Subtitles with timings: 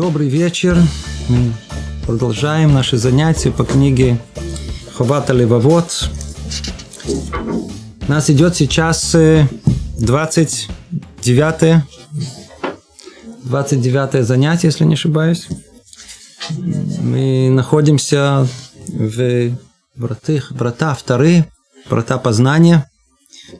[0.00, 0.78] Добрый вечер.
[1.28, 1.52] Мы
[2.06, 4.18] продолжаем наши занятия по книге
[4.94, 6.08] Хобата Левовод.
[8.08, 9.14] Нас идет сейчас
[9.98, 11.84] 29
[13.44, 15.48] 29 занятие, если не ошибаюсь.
[17.02, 18.48] Мы находимся
[18.88, 19.50] в
[19.96, 21.46] вратах, врата вторые,
[21.90, 22.90] врата познания.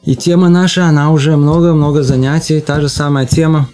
[0.05, 3.69] И тема наша, она уже много-много занятий, та же самая тема.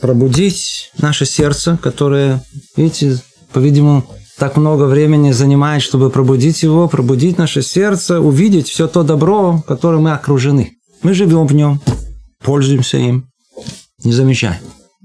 [0.00, 2.42] Пробудить наше сердце, которое,
[2.76, 3.18] видите,
[3.52, 4.04] по-видимому,
[4.38, 10.04] так много времени занимает, чтобы пробудить его, пробудить наше сердце, увидеть все то добро, которым
[10.04, 10.72] мы окружены.
[11.02, 11.80] Мы живем в нем,
[12.42, 13.26] пользуемся им,
[14.02, 14.62] не замечаем.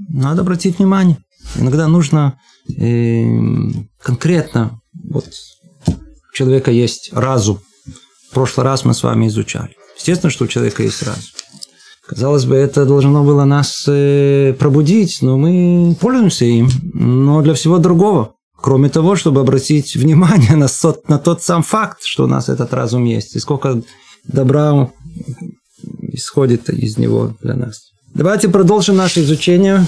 [0.10, 1.18] Надо обратить внимание.
[1.56, 2.40] Иногда нужно
[2.78, 3.26] э,
[4.02, 5.28] конкретно, вот
[5.88, 7.60] у человека есть разум.
[8.30, 9.76] В прошлый раз мы с вами изучали.
[9.98, 11.24] Естественно, что у человека есть разум.
[12.08, 17.80] Казалось бы, это должно было нас э, пробудить, но мы пользуемся им, но для всего
[17.80, 18.36] другого.
[18.56, 22.74] Кроме того, чтобы обратить внимание на, сот, на тот сам факт, что у нас этот
[22.74, 23.82] разум есть, и сколько
[24.28, 24.92] добра
[26.02, 27.92] исходит из него для нас.
[28.14, 29.84] Давайте продолжим наше изучение.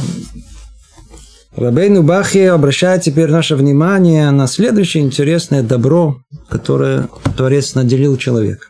[1.55, 6.17] Рабейну Бахи обращает теперь наше внимание на следующее интересное добро,
[6.49, 8.67] которое Творец наделил человека.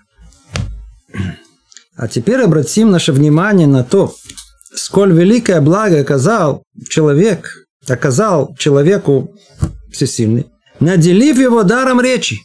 [1.97, 4.13] А теперь обратим наше внимание на то,
[4.73, 9.33] сколь великое благо оказал человек, оказал человеку
[9.91, 10.45] всесильный,
[10.79, 12.37] наделив его даром речи.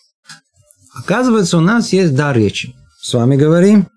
[0.94, 2.74] Оказывается, у нас есть дар речи.
[3.02, 3.88] С вами говорим.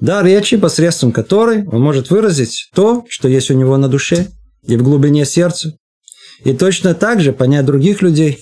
[0.00, 4.28] Дар речи, посредством которой он может выразить то, что есть у него на душе
[4.62, 5.74] и в глубине сердца.
[6.42, 8.40] И точно так же понять других людей.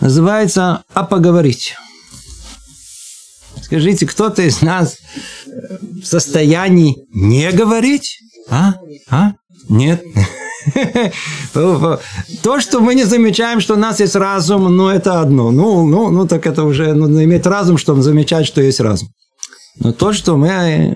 [0.00, 1.74] Называется «а поговорить».
[3.68, 4.96] Скажите, кто-то из нас
[6.02, 8.18] в состоянии не говорить?
[8.48, 8.76] А?
[9.10, 9.32] А?
[9.68, 10.02] Нет.
[11.52, 15.50] То, что мы не замечаем, что у нас есть разум, ну, это одно.
[15.50, 19.10] Ну, ну, ну, так это уже нужно иметь разум, чтобы замечать, что есть разум.
[19.78, 20.94] Но то, что мы э,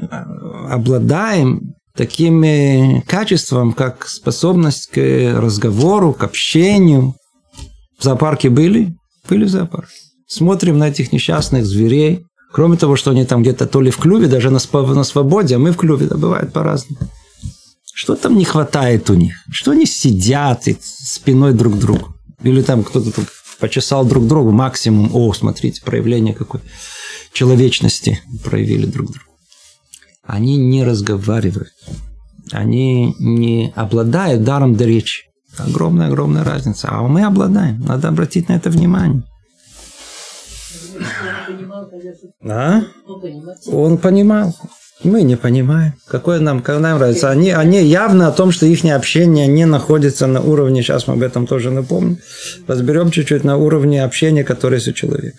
[0.70, 4.96] обладаем таким э, качеством, как способность к
[5.36, 7.14] разговору, к общению.
[7.98, 8.94] В зоопарке были?
[9.28, 9.92] Были в зоопарке.
[10.26, 12.24] Смотрим на этих несчастных зверей.
[12.52, 15.58] Кроме того, что они там где-то то ли в клюве, даже на, на свободе, а
[15.58, 17.00] мы в клюве, да, бывает по-разному.
[17.94, 19.34] Что там не хватает у них?
[19.50, 22.14] Что они сидят и спиной друг к другу?
[22.42, 23.26] Или там кто-то там
[23.58, 25.10] почесал друг другу максимум.
[25.14, 26.60] О, смотрите, проявление какой
[27.32, 29.26] человечности проявили друг другу.
[30.24, 31.72] Они не разговаривают.
[32.50, 35.24] Они не обладают даром до речи.
[35.56, 36.88] Огромная-огромная разница.
[36.90, 37.80] А мы обладаем.
[37.80, 39.22] Надо обратить на это внимание.
[42.44, 42.82] А?
[43.66, 44.54] Он понимал.
[45.04, 45.94] Мы не понимаем.
[46.06, 47.30] Какое нам, как нам нравится.
[47.30, 51.22] Они, они явно о том, что их общение не находится на уровне, сейчас мы об
[51.22, 52.18] этом тоже напомним,
[52.68, 55.38] разберем чуть-чуть на уровне общения, которое есть у человека.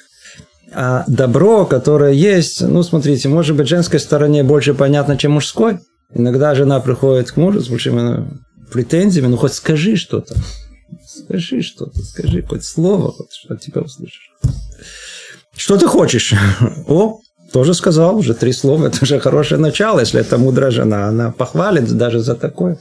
[0.74, 5.80] А добро, которое есть, ну, смотрите, может быть, женской стороне больше понятно, чем мужской.
[6.14, 8.28] Иногда жена приходит к мужу с большими
[8.72, 10.36] претензиями, ну, хоть скажи что-то.
[11.06, 14.33] Скажи что-то, скажи хоть слово, хоть что тебя услышишь.
[15.56, 16.34] Что ты хочешь?
[16.88, 17.20] О,
[17.52, 21.90] тоже сказал, уже три слова, это уже хорошее начало, если это мудрая жена, она похвалит
[21.92, 22.80] даже за такое.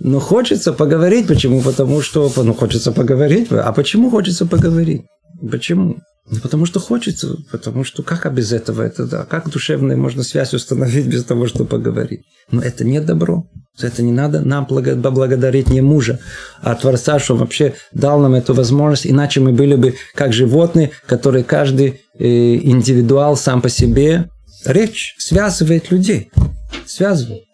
[0.00, 1.60] Но хочется поговорить, почему?
[1.60, 3.52] Потому что, ну, хочется поговорить.
[3.52, 5.02] А почему хочется поговорить?
[5.50, 5.98] Почему?
[6.30, 9.24] Ну, потому что хочется, потому что как а без этого это да?
[9.24, 12.22] Как душевная можно связь установить без того, чтобы поговорить?
[12.50, 13.46] Но это не добро.
[13.80, 16.18] За это не надо нам благодарить не мужа,
[16.60, 21.44] а Творца, что вообще дал нам эту возможность, иначе мы были бы как животные, которые
[21.44, 22.26] каждый э,
[22.56, 24.28] индивидуал сам по себе.
[24.66, 26.30] Речь связывает людей.
[26.84, 27.44] Связывает.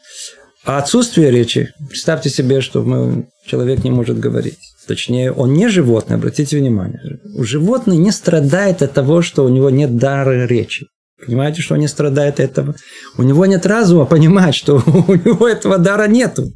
[0.64, 4.58] А отсутствие речи, представьте себе, что мы, человек не может говорить.
[4.88, 7.20] Точнее, он не животное, обратите внимание.
[7.37, 10.87] У животное не страдает от того, что у него нет дара речи.
[11.25, 12.75] Понимаете, что он не страдает от этого?
[13.16, 16.52] У него нет разума понимать, что у него этого дара нету.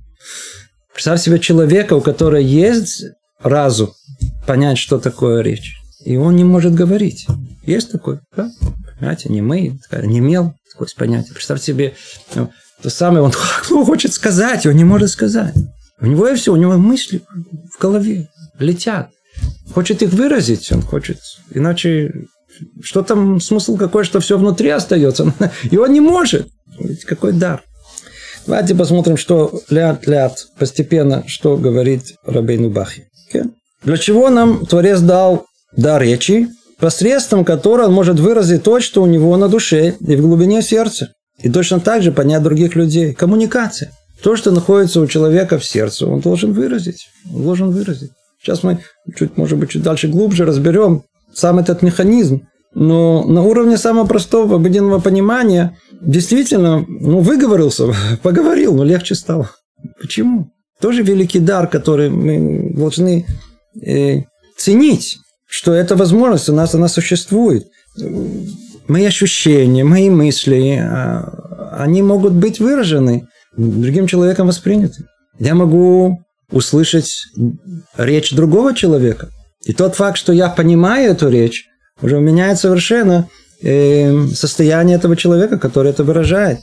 [0.93, 3.05] Представь себе человека, у которого есть
[3.43, 3.93] разум
[4.47, 5.77] понять, что такое речь.
[6.05, 7.27] И он не может говорить.
[7.65, 8.51] Есть такой, да?
[8.99, 11.35] Понимаете, не мы, не мел, такое понятие.
[11.35, 11.95] Представьте себе,
[12.35, 12.51] ну,
[12.83, 13.33] то самое, он
[13.87, 15.55] хочет сказать, он не может сказать.
[16.01, 17.23] У него и все, у него мысли
[17.75, 19.11] в голове летят.
[19.75, 21.19] Хочет их выразить, он хочет.
[21.51, 22.27] Иначе
[22.83, 25.33] что там смысл какой, что все внутри остается.
[25.71, 26.49] И он не может.
[27.07, 27.63] Какой дар.
[28.47, 33.07] Давайте посмотрим, что ляд-ляд постепенно, что говорит Рабейну Бахи.
[33.83, 35.47] Для чего нам Творец дал
[35.77, 36.49] дар речи,
[36.79, 41.13] посредством которого он может выразить то, что у него на душе и в глубине сердца.
[41.39, 43.15] И точно так же понять других людей.
[43.15, 43.93] Коммуникация.
[44.23, 47.07] То, что находится у человека в сердце, он должен выразить.
[47.33, 48.11] Он должен выразить.
[48.43, 48.81] Сейчас мы
[49.17, 52.43] чуть, может быть, чуть дальше глубже разберем сам этот механизм.
[52.75, 57.93] Но на уровне самого простого обыденного понимания действительно, ну, выговорился,
[58.23, 59.51] поговорил, но легче стало.
[60.01, 60.51] Почему?
[60.81, 63.27] Тоже великий дар, который мы должны
[63.85, 64.23] э,
[64.57, 67.67] ценить, что эта возможность у нас она существует.
[68.87, 73.27] Мои ощущения, мои мысли, а, они могут быть выражены,
[73.57, 75.05] другим человеком восприняты.
[75.39, 76.19] Я могу
[76.51, 77.25] услышать
[77.97, 79.29] речь другого человека.
[79.65, 81.67] И тот факт, что я понимаю эту речь,
[82.01, 83.29] уже меняет совершенно
[83.63, 86.61] э, состояние этого человека, который это выражает.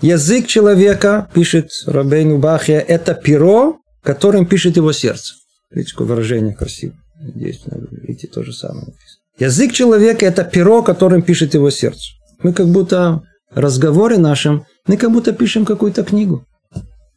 [0.00, 5.34] Язык человека, пишет Рабейну Бахия, это перо, которым пишет его сердце.
[5.70, 6.98] Видите, какое выражение красивое.
[7.20, 7.60] Здесь,
[8.02, 9.18] видите, то же самое написано.
[9.38, 12.12] Язык человека– это перо, которым пишет его сердце.
[12.42, 16.44] Мы как будто в разговоре нашем, мы как будто пишем какую-то книгу.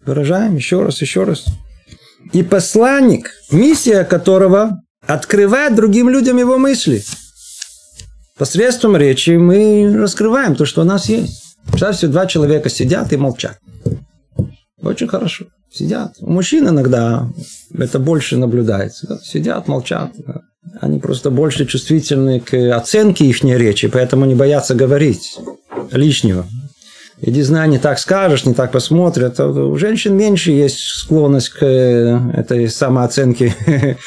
[0.05, 1.45] Выражаем еще раз, еще раз.
[2.33, 7.03] И посланник, миссия которого открывает другим людям его мысли.
[8.37, 11.57] Посредством речи мы раскрываем то, что у нас есть.
[11.67, 13.59] Представьте, два человека сидят и молчат.
[14.81, 15.45] Очень хорошо.
[15.71, 16.15] Сидят.
[16.19, 17.29] У мужчин иногда
[17.77, 19.07] это больше наблюдается.
[19.07, 19.19] Да?
[19.19, 20.11] Сидят, молчат.
[20.17, 20.41] Да?
[20.79, 25.37] Они просто больше чувствительны к оценке их речи, поэтому не боятся говорить
[25.91, 26.45] лишнего.
[27.23, 29.39] Иди знай, не так скажешь, не так посмотрят.
[29.39, 33.55] А у женщин меньше есть склонность к э, этой самооценке,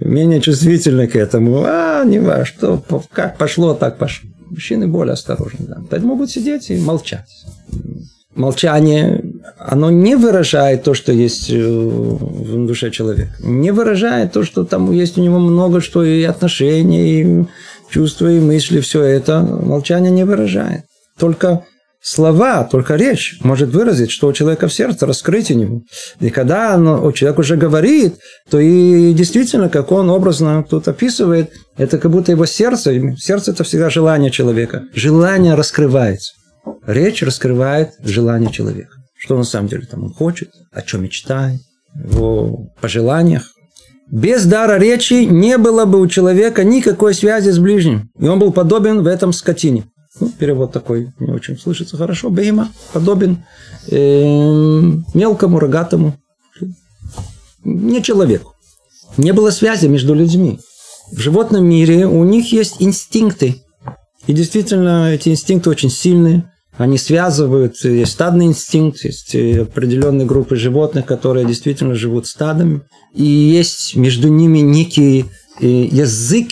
[0.00, 1.62] менее чувствительны к этому.
[1.64, 2.82] А, не важно, что,
[3.12, 4.28] как пошло, так пошло.
[4.50, 5.66] Мужчины более осторожны.
[5.68, 5.76] Да.
[5.88, 7.28] Так могут сидеть и молчать.
[8.34, 9.22] Молчание,
[9.56, 13.30] оно не выражает то, что есть э, в душе человека.
[13.38, 17.44] Не выражает то, что там есть у него много что и отношений, и
[17.88, 19.42] чувства, и мысли, все это.
[19.42, 20.82] Молчание не выражает.
[21.16, 21.62] Только
[22.04, 25.82] слова, только речь может выразить, что у человека в сердце, раскрыть его.
[26.20, 28.16] И когда оно, человек уже говорит,
[28.50, 33.64] то и действительно, как он образно тут описывает, это как будто его сердце, сердце это
[33.64, 34.82] всегда желание человека.
[34.94, 36.34] Желание раскрывается.
[36.86, 38.92] Речь раскрывает желание человека.
[39.16, 41.60] Что на самом деле там он хочет, о чем мечтает,
[41.94, 43.50] его пожеланиях.
[44.10, 48.10] Без дара речи не было бы у человека никакой связи с ближним.
[48.20, 49.86] И он был подобен в этом скотине.
[50.20, 52.30] Ну, перевод такой не очень слышится хорошо.
[52.30, 53.44] Бейма подобен
[53.88, 54.80] э,
[55.14, 56.16] мелкому, рогатому.
[57.64, 58.54] Не человеку.
[59.16, 60.60] Не было связи между людьми.
[61.10, 63.62] В животном мире у них есть инстинкты.
[64.26, 66.50] И действительно, эти инстинкты очень сильные.
[66.76, 72.82] Они связывают, есть стадный инстинкт, есть определенные группы животных, которые действительно живут стадами.
[73.14, 75.26] И есть между ними некий
[75.60, 76.48] э, язык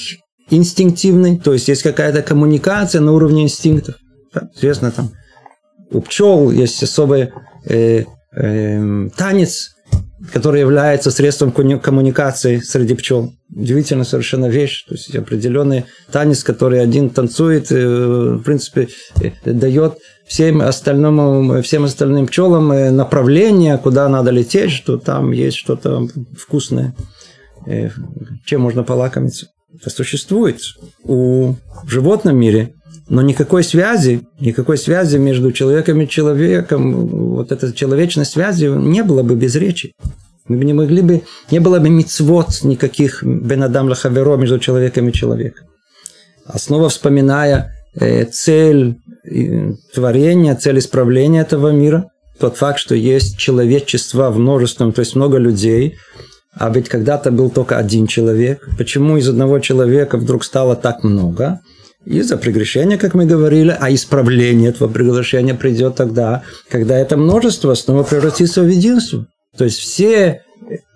[0.53, 3.97] инстинктивный, то есть есть какая-то коммуникация на уровне инстинктов.
[4.35, 5.11] Да, известно там,
[5.91, 7.33] у пчел есть особый
[7.67, 8.05] э,
[8.35, 9.71] э, танец,
[10.33, 13.33] который является средством коммуникации среди пчел.
[13.55, 14.85] Удивительная совершенно вещь.
[14.87, 18.89] То есть определенный танец, который один танцует, э, в принципе,
[19.21, 25.57] э, дает всем остальным, всем остальным пчелам э, направление, куда надо лететь, что там есть
[25.57, 26.09] что-то
[26.39, 26.95] вкусное,
[28.45, 29.52] чем можно полакомиться
[29.87, 30.61] существует
[31.05, 31.55] у,
[31.85, 32.75] в животном мире,
[33.09, 39.23] но никакой связи, никакой связи между человеком и человеком, вот этой человечной связи не было
[39.23, 39.93] бы без речи.
[40.49, 45.13] Мы бы не могли бы, не было бы мицвод никаких бенадам лахаверо между человеком и
[45.13, 45.67] человеком.
[46.47, 53.39] А снова вспоминая э, цель э, творения, цель исправления этого мира, тот факт, что есть
[53.39, 55.97] человечество в множественном, то есть много людей,
[56.55, 58.69] а ведь когда-то был только один человек.
[58.77, 61.61] Почему из одного человека вдруг стало так много?
[62.05, 68.03] Из-за прегрешения, как мы говорили, а исправление этого прегрешения придет тогда, когда это множество снова
[68.03, 69.27] превратится в единство.
[69.57, 70.43] То есть все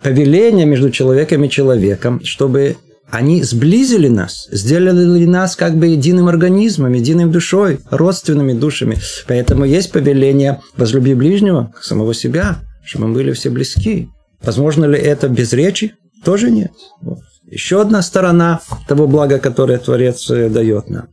[0.03, 2.77] повеления между человеком и человеком, чтобы
[3.09, 8.99] они сблизили нас, сделали нас как бы единым организмом, единой душой, родственными душами.
[9.29, 14.09] Поэтому есть повеление «возлюби ближнего, самого себя», чтобы мы были все близки.
[14.47, 15.95] Возможно ли это без речи?
[16.25, 16.73] Тоже нет.
[17.03, 17.19] Вот.
[17.51, 21.09] Еще одна сторона того блага, которое Творец э, дает нам.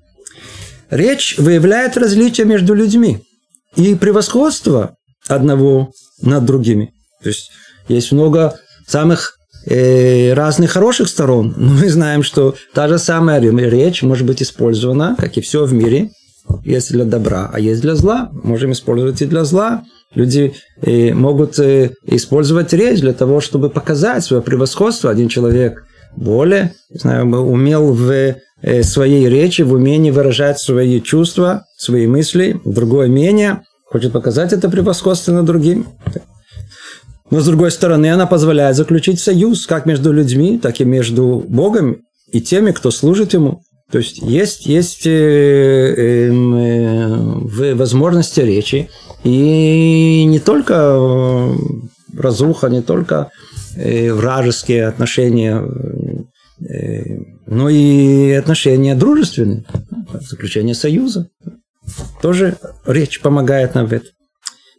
[0.89, 3.23] Речь выявляет различия между людьми
[3.75, 4.95] и превосходство
[5.27, 6.93] одного над другими.
[7.21, 7.51] То есть
[7.87, 9.35] есть много самых
[9.65, 11.53] э, разных хороших сторон.
[11.57, 15.73] Но мы знаем, что та же самая речь может быть использована, как и все в
[15.73, 16.11] мире,
[16.63, 18.29] есть для добра, а есть для зла.
[18.31, 19.83] Можем использовать и для зла.
[20.15, 25.09] Люди э, могут э, использовать речь для того, чтобы показать свое превосходство.
[25.09, 31.65] Один человек более, не знаю, умел в э, своей речи, в умении выражать свои чувства,
[31.77, 35.87] свои мысли, другое менее, хочет показать это превосходство над другим.
[37.31, 41.97] Но с другой стороны, она позволяет заключить союз как между людьми, так и между Богом
[42.31, 43.61] и теми, кто служит Ему.
[43.91, 48.89] То есть есть, есть э, эм, э, э, возможности речи,
[49.23, 51.53] и не только э,
[52.17, 53.29] разруха, не только
[53.75, 55.63] э, вражеские отношения,
[56.69, 59.65] э, но и отношения дружественные,
[60.29, 61.29] заключение союза.
[62.21, 64.09] Тоже речь помогает нам в этом.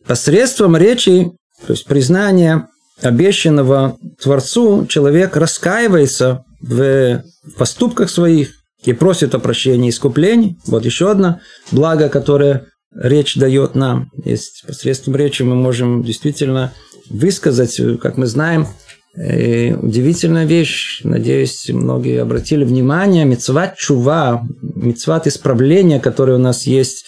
[0.07, 1.31] Посредством речи,
[1.67, 2.69] то есть признания
[3.01, 7.23] обещанного Творцу, человек раскаивается в
[7.57, 8.53] поступках своих
[8.85, 10.59] и просит о прощении и искуплении.
[10.67, 11.41] Вот еще одно
[11.73, 14.11] благо, которое речь дает нам.
[14.25, 16.73] Есть посредством речи мы можем действительно
[17.11, 18.67] высказать, как мы знаем,
[19.17, 27.05] э, удивительная вещь, надеюсь, многие обратили внимание, мецват чува, мецват исправления, который у нас есть,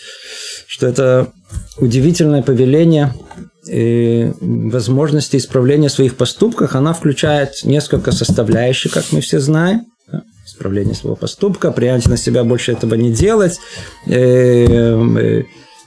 [0.66, 1.32] что это
[1.78, 3.14] удивительное повеление
[3.68, 9.86] и возможности исправления своих поступков, она включает несколько составляющих, как мы все знаем.
[10.46, 13.58] Исправление своего поступка, принятие на себя больше этого не делать.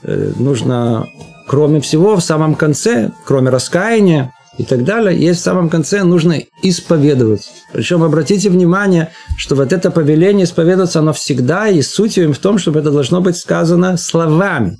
[0.02, 1.06] Э, нужно,
[1.46, 6.38] кроме всего, в самом конце, кроме раскаяния, и так далее, есть в самом конце нужно
[6.62, 7.48] исповедоваться.
[7.72, 12.80] Причем обратите внимание, что вот это повеление исповедоваться, оно всегда и суть в том, чтобы
[12.80, 14.76] это должно быть сказано словами.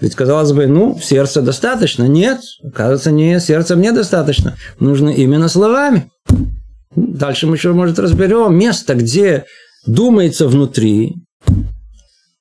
[0.00, 2.04] Ведь, казалось бы, ну, сердце достаточно.
[2.04, 4.56] Нет, оказывается, не, сердцем недостаточно.
[4.80, 6.10] Нужно именно словами.
[6.94, 9.44] Дальше мы еще, может, разберем место, где
[9.86, 11.14] думается внутри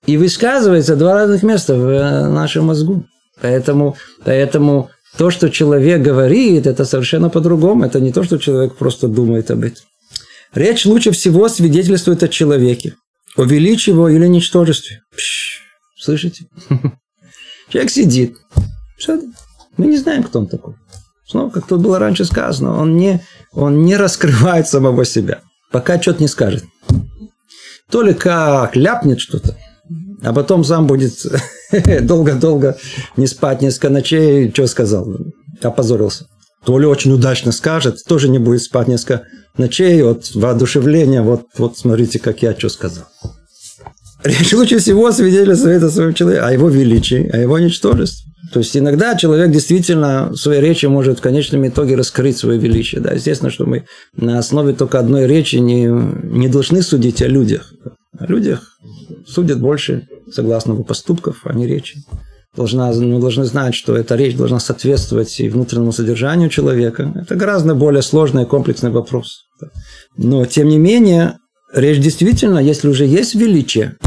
[0.05, 3.05] и высказывается два разных места в э, нашем мозгу.
[3.41, 7.85] Поэтому, поэтому то, что человек говорит, это совершенно по-другому.
[7.85, 9.83] Это не то, что человек просто думает об этом.
[10.53, 12.95] Речь лучше всего свидетельствует о человеке.
[13.35, 15.01] О величии его или ничтожестве.
[15.15, 15.61] Пш,
[15.97, 16.45] слышите?
[17.69, 18.37] Человек сидит.
[18.97, 19.19] Все,
[19.75, 20.75] мы не знаем, кто он такой.
[21.27, 23.21] Снова, как тут было раньше сказано, он не,
[23.51, 26.63] он не раскрывает самого себя, пока что-то не скажет.
[27.89, 29.57] То ли как ляпнет что-то,
[30.25, 31.13] а потом сам будет
[32.01, 32.77] долго-долго
[33.15, 35.07] не спать несколько ночей, что сказал,
[35.61, 36.25] опозорился.
[36.65, 39.23] То ли очень удачно скажет, тоже не будет спать несколько
[39.55, 43.05] ночей от воодушевления, вот, вот смотрите, как я что сказал.
[44.23, 48.31] Речь лучше всего свидетельствует о своем человеке, о его величии, о его ничтожестве.
[48.51, 53.01] То есть иногда человек действительно в своей речи может в конечном итоге раскрыть свое величие.
[53.01, 57.71] Да, естественно, что мы на основе только одной речи не, не должны судить о людях.
[58.19, 58.77] О людях
[59.27, 61.99] судят больше согласно его поступков, а не речи.
[62.55, 67.11] Должна, мы должны знать, что эта речь должна соответствовать и внутреннему содержанию человека.
[67.15, 69.43] Это гораздо более сложный и комплексный вопрос.
[70.15, 71.37] Но, тем не менее,
[71.73, 73.97] речь действительно, если уже есть величие,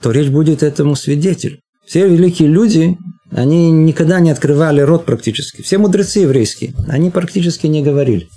[0.00, 1.60] то речь будет этому свидетель.
[1.84, 2.96] Все великие люди,
[3.32, 5.62] они никогда не открывали рот практически.
[5.62, 8.28] Все мудрецы еврейские, они практически не говорили.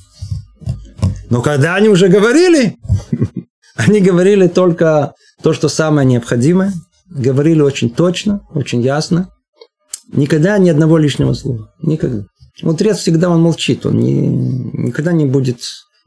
[1.29, 2.75] Но когда они уже говорили,
[3.75, 6.73] они говорили только то, что самое необходимое,
[7.09, 9.29] говорили очень точно, очень ясно.
[10.11, 11.71] Никогда ни одного лишнего слова.
[11.81, 12.23] Никогда.
[12.61, 15.59] Мудрец всегда он молчит, он не, никогда не будет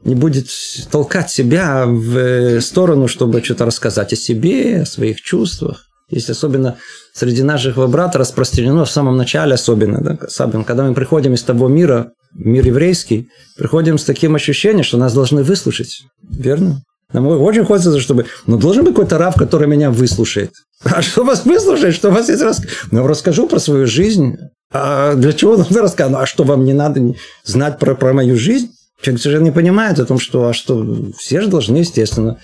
[0.03, 0.47] не будет
[0.91, 5.85] толкать себя в э, сторону, чтобы что-то рассказать о себе, о своих чувствах.
[6.09, 6.77] Есть особенно
[7.13, 11.67] среди наших брат распространено в самом начале особенно, да, особенно, когда мы приходим из того
[11.67, 16.03] мира, мир еврейский, приходим с таким ощущением, что нас должны выслушать.
[16.29, 16.81] Верно?
[17.17, 18.27] Нам очень хочется, чтобы...
[18.45, 20.51] Ну, должен быть какой-то раб, который меня выслушает.
[20.83, 21.95] А что вас выслушает?
[21.95, 22.61] Что у вас есть рас...
[22.91, 24.37] Ну, расскажу про свою жизнь.
[24.71, 26.11] А для чего нужно рассказать?
[26.11, 28.69] Ну, а что вам не надо знать про, про мою жизнь?
[29.01, 32.37] Человек совершенно не понимает о том, что, а что все же должны, естественно,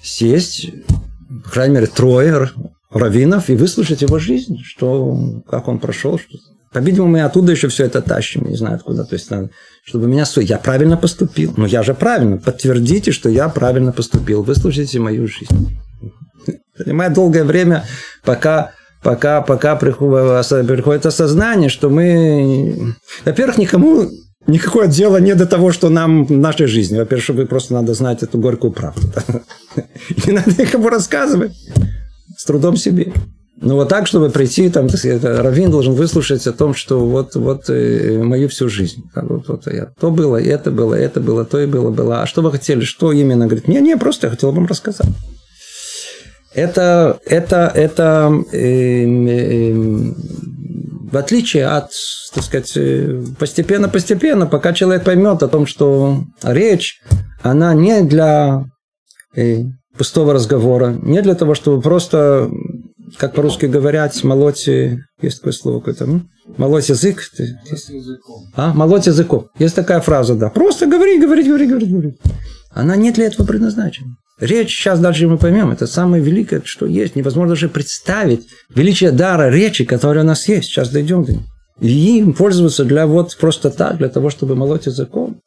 [0.00, 0.70] сесть,
[1.44, 2.50] по крайней мере, трое
[2.90, 6.16] раввинов и выслушать его жизнь, что, как он прошел.
[6.16, 6.38] Что...
[6.72, 9.04] По-видимому, мы оттуда еще все это тащим, не знаю откуда.
[9.04, 9.28] То есть,
[9.84, 11.52] чтобы меня я правильно поступил.
[11.56, 12.36] Ну, я же правильно.
[12.36, 14.42] Подтвердите, что я правильно поступил.
[14.42, 15.78] Выслушайте мою жизнь.
[16.76, 17.84] Занимает долгое время,
[18.24, 18.72] пока
[19.02, 24.08] пока, пока приходит осознание, что мы, во-первых, никому
[24.46, 26.98] Никакое дело не до того, что нам в нашей жизни.
[26.98, 29.02] Во-первых, чтобы просто надо знать эту горькую правду.
[30.26, 31.52] Не надо никому рассказывать.
[32.36, 33.12] С трудом себе.
[33.62, 34.88] Ну, вот так, чтобы прийти, там,
[35.22, 39.02] Равин должен выслушать о том, что вот, вот э, мою всю жизнь.
[39.14, 42.22] Вот, вот, я, то было, это было, это было, то и было, было.
[42.22, 42.80] А что вы хотели?
[42.80, 43.46] Что именно?
[43.46, 45.06] Говорит, не, не, просто я хотел вам рассказать.
[46.54, 51.90] Это, это, это э, э, в отличие от,
[52.34, 52.78] так сказать,
[53.38, 57.02] постепенно-постепенно, пока человек поймет о том, что речь,
[57.42, 58.64] она не для
[59.36, 59.64] э,
[59.96, 62.50] пустого разговора, не для того, чтобы просто,
[63.18, 66.22] как по-русски говорят, молоть, есть такое слово какое-то,
[66.56, 67.22] Молоть язык.
[68.54, 68.72] А?
[68.74, 69.48] Молоть языком.
[69.58, 70.50] Есть такая фраза, да.
[70.50, 72.18] Просто говори, говори, говори, говори, говори.
[72.72, 74.16] Она нет для этого предназначена.
[74.40, 77.14] Речь, сейчас дальше мы поймем, это самое великое, что есть.
[77.14, 80.68] Невозможно даже представить величие дара речи, который у нас есть.
[80.68, 81.44] Сейчас дойдем до него.
[81.80, 85.40] И им пользоваться для вот просто так, для того, чтобы молоть языком.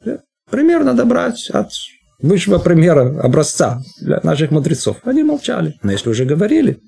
[0.49, 1.69] Пример надо брать от
[2.21, 4.97] высшего примера, образца для наших мудрецов.
[5.03, 5.75] Они молчали.
[5.81, 6.79] Но если уже говорили,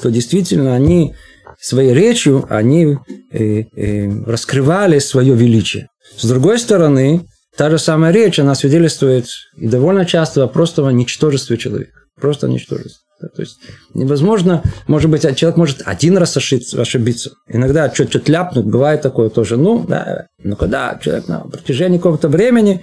[0.00, 1.14] то действительно они
[1.60, 2.96] своей речью они
[3.32, 5.88] э, э, раскрывали свое величие.
[6.16, 7.26] С другой стороны,
[7.56, 9.26] Та же самая речь, она свидетельствует
[9.56, 11.92] и довольно часто о простом ничтожестве человека.
[12.18, 13.00] Просто ничтожестве.
[13.20, 13.58] То есть
[13.92, 17.32] невозможно, может быть, человек может один раз ошибиться, ошибиться.
[17.48, 19.58] Иногда что-то ляпнуть, бывает такое тоже.
[19.58, 22.82] Ну, да, ну когда человек на протяжении какого-то времени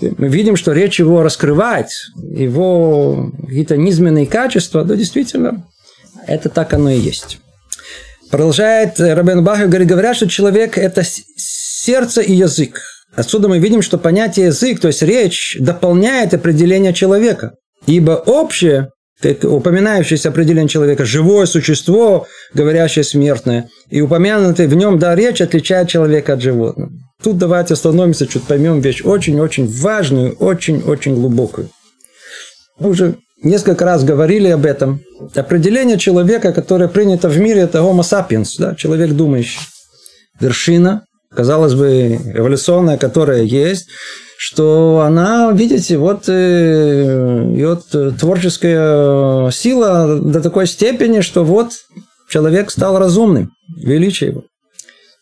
[0.00, 5.66] мы видим, что речь его раскрывает, его какие-то низменные качества, да, действительно,
[6.28, 7.38] это так оно и есть.
[8.30, 12.80] Продолжает Рабен Бахев, говорит, говорят, что человек– это сердце и язык.
[13.14, 17.54] Отсюда мы видим, что понятие язык, то есть речь, дополняет определение человека.
[17.86, 25.14] Ибо общее, как упоминающееся определение человека, живое существо, говорящее смертное, и упомянутый в нем да
[25.14, 26.90] речь отличает человека от животного.
[27.22, 31.70] Тут давайте остановимся, чуть поймем вещь очень-очень важную, очень-очень глубокую.
[32.78, 35.00] Мы уже несколько раз говорили об этом.
[35.34, 39.60] Определение человека, которое принято в мире, это homo sapiens, да, человек думающий.
[40.40, 41.04] Вершина
[41.34, 43.88] казалось бы, эволюционная, которая есть,
[44.38, 51.72] что она, видите, вот ее э, творческая сила до такой степени, что вот
[52.30, 54.44] человек стал разумным, величие его.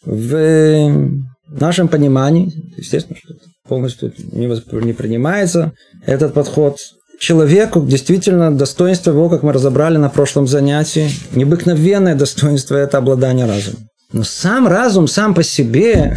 [0.05, 3.35] В нашем понимании, естественно, что
[3.67, 5.73] полностью не принимается
[6.05, 6.79] этот подход,
[7.19, 13.89] человеку действительно достоинство его, как мы разобрали на прошлом занятии, необыкновенное достоинство– это обладание разумом.
[14.13, 16.17] Но сам разум, сам по себе,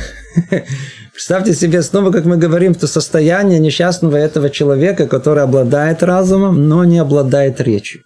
[1.14, 6.84] представьте себе снова, как мы говорим, то состояние несчастного этого человека, который обладает разумом, но
[6.84, 8.04] не обладает речью.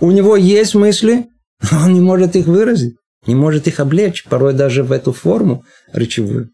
[0.00, 1.26] У него есть мысли,
[1.70, 2.96] но он не может их выразить,
[3.26, 6.50] не может их облечь, порой даже в эту форму речевую.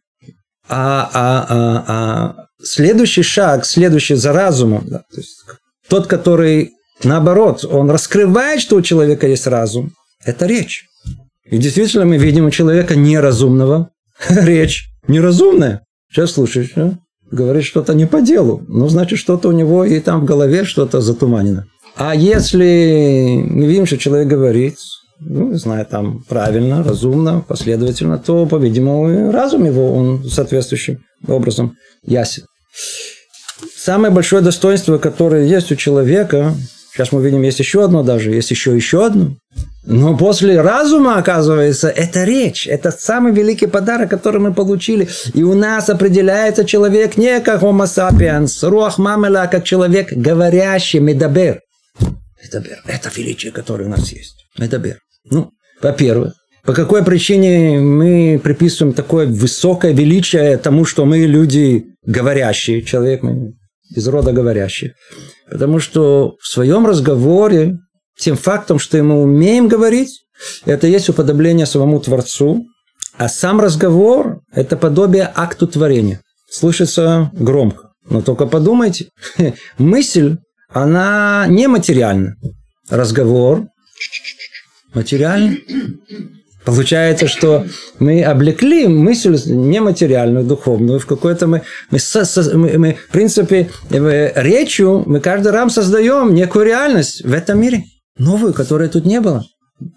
[0.68, 5.42] А, а, а, а следующий шаг, следующий за разумом, да, то есть
[5.88, 6.72] тот, который
[7.04, 9.92] наоборот, он раскрывает, что у человека есть разум,
[10.24, 10.84] это речь.
[11.44, 13.90] И действительно мы видим у человека неразумного
[14.28, 15.84] речь неразумная.
[16.10, 16.94] Сейчас слушаешь, а?
[17.30, 18.62] говорит что-то не по делу.
[18.68, 21.66] Ну, значит, что-то у него и там в голове что-то затуманено.
[21.96, 24.76] А если мы видим, что человек говорит,
[25.20, 32.44] ну, не знаю, там правильно, разумно, последовательно, то, по-видимому, разум его, он соответствующим образом ясен.
[33.76, 36.54] Самое большое достоинство, которое есть у человека,
[36.92, 39.36] сейчас мы видим, есть еще одно даже, есть еще еще одно,
[39.84, 42.68] но после разума, оказывается, это речь.
[42.68, 45.08] Это самый великий подарок, который мы получили.
[45.34, 51.00] И у нас определяется человек не как homo sapiens, руах мамела, а как человек говорящий,
[51.00, 51.60] медабер.
[52.42, 52.78] מדבר.
[52.86, 54.46] Это величие, которое у нас есть.
[54.56, 54.98] מדבר.
[55.28, 62.82] Ну, во-первых, по какой причине мы приписываем такое высокое величие тому, что мы люди говорящие,
[62.82, 63.54] человек мы
[63.94, 64.92] из рода говорящих?
[65.50, 67.78] Потому что в своем разговоре
[68.18, 70.22] тем фактом, что мы умеем говорить,
[70.64, 72.66] это есть уподобление самому Творцу,
[73.16, 76.20] а сам разговор– это подобие акту творения.
[76.50, 77.92] Слышится громко.
[78.08, 79.10] Но только подумайте,
[79.78, 80.38] мысль,
[80.68, 82.34] она нематериальна.
[82.88, 83.66] Разговор
[84.94, 85.64] материальный.
[86.64, 87.64] Получается, что
[87.98, 91.98] мы облекли мысль нематериальную, духовную, в какой-то мы, мы,
[92.54, 97.84] мы, мы, в принципе, э, речью мы каждый раз создаем некую реальность в этом мире
[98.16, 99.44] новую, которой тут не было.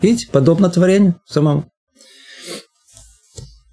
[0.01, 1.65] Видите, подобно творению самому.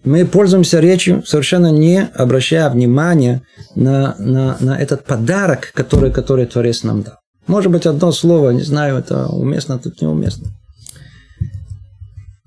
[0.04, 3.42] Мы пользуемся речью, совершенно не обращая внимания
[3.76, 7.14] на, на, на этот подарок, который, который Творец нам дал.
[7.46, 10.48] Может быть, одно слово, не знаю, это уместно, тут неуместно.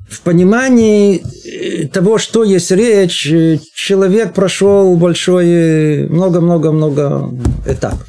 [0.10, 7.32] В понимании э, того, что есть речь, э, человек прошел большой, много-много-много
[7.68, 8.08] этапов.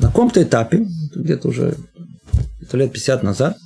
[0.00, 1.74] На каком-то этапе, где-то уже
[2.62, 3.56] это лет 50 назад,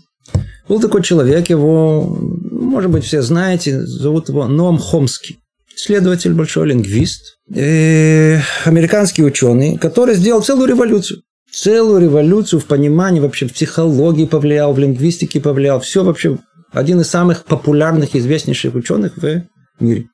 [0.69, 2.03] был такой человек, его,
[2.51, 5.39] может быть, все знаете, зовут его Ноам Хомский.
[5.75, 11.23] Исследователь, большой лингвист, э, американский ученый, который сделал целую революцию.
[11.51, 15.81] Целую революцию в понимании, вообще в психологии повлиял, в лингвистике повлиял.
[15.81, 16.39] Все вообще
[16.73, 19.43] один из самых популярных, известнейших ученых в
[19.81, 20.07] мире.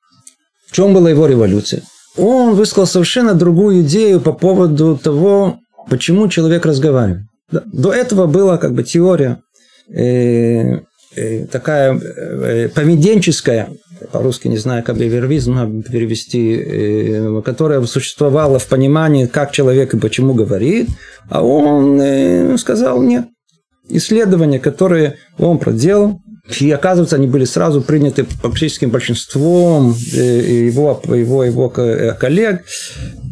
[0.68, 1.82] В чем была его революция?
[2.16, 7.22] Он высказал совершенно другую идею по поводу того, почему человек разговаривает.
[7.50, 9.40] До этого была как бы теория
[9.92, 10.78] э,
[11.14, 13.68] э, такая э, поведенческая,
[14.12, 20.34] по-русски не знаю, как вервизм перевести, э, которая существовала в понимании, как человек и почему
[20.34, 20.88] говорит,
[21.28, 23.26] а он э, сказал нет.
[23.88, 26.20] Исследования, которые он проделал,
[26.60, 32.64] и оказывается, они были сразу приняты практически большинством э, его, его, его коллег,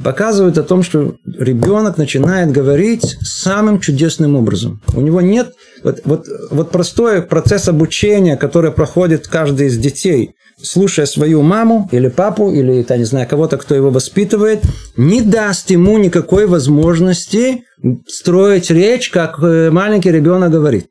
[0.03, 4.81] показывают о том, что ребенок начинает говорить самым чудесным образом.
[4.94, 5.53] У него нет
[5.85, 12.09] вот, вот, вот простой процесс обучения, который проходит каждый из детей, слушая свою маму или
[12.09, 14.62] папу, или, я не знаю, кого-то, кто его воспитывает,
[14.96, 17.64] не даст ему никакой возможности
[18.07, 20.87] строить речь, как э, маленький ребенок говорит.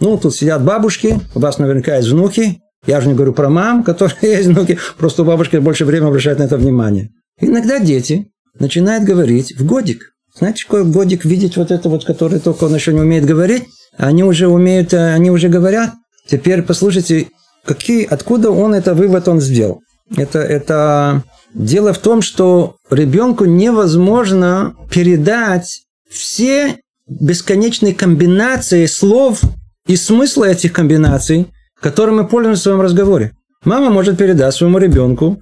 [0.00, 2.60] Ну, тут сидят бабушки, у вас наверняка есть внуки.
[2.86, 6.38] Я же не говорю про мам, которые есть внуки, просто у бабушки больше времени обращают
[6.38, 7.10] на это внимание.
[7.38, 10.12] Иногда дети начинают говорить в годик.
[10.36, 13.64] Знаете, какой годик видеть вот это вот, который только он еще не умеет говорить?
[13.96, 15.92] Они уже умеют, э, они уже говорят.
[16.26, 17.28] Теперь послушайте,
[17.64, 19.80] какие, откуда он это вывод он сделал.
[20.16, 21.22] Это, это
[21.54, 26.76] дело в том, что ребенку невозможно передать все
[27.08, 29.40] бесконечные комбинации слов
[29.86, 31.48] и смысла этих комбинаций,
[31.80, 33.32] которыми мы пользуемся в своем разговоре.
[33.64, 35.40] Мама может передать своему ребенку,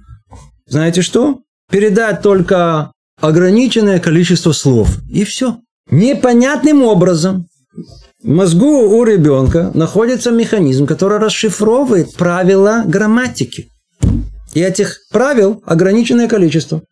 [0.67, 1.39] знаете что?
[1.71, 4.99] Передать только ограниченное количество слов.
[5.09, 5.57] И все.
[5.89, 7.47] Непонятным образом
[8.21, 13.69] в мозгу у ребенка находится механизм, который расшифровывает правила грамматики.
[14.53, 16.83] И этих правил ограниченное количество.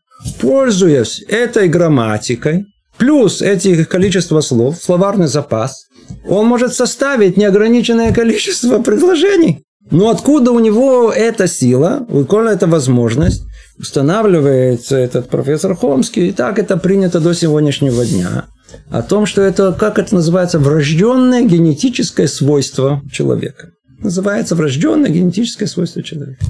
[0.42, 2.66] Пользуясь этой грамматикой,
[2.98, 5.88] плюс этих количество слов, словарный запас,
[6.28, 9.64] он может составить неограниченное количество предложений.
[9.90, 13.44] Но откуда у него эта сила, откуда эта возможность,
[13.80, 18.46] устанавливается этот профессор Хомский, и так это принято до сегодняшнего дня
[18.90, 23.72] о том, что это, как это называется, врожденное генетическое свойство человека.
[24.00, 26.46] Называется врожденное генетическое свойство человека.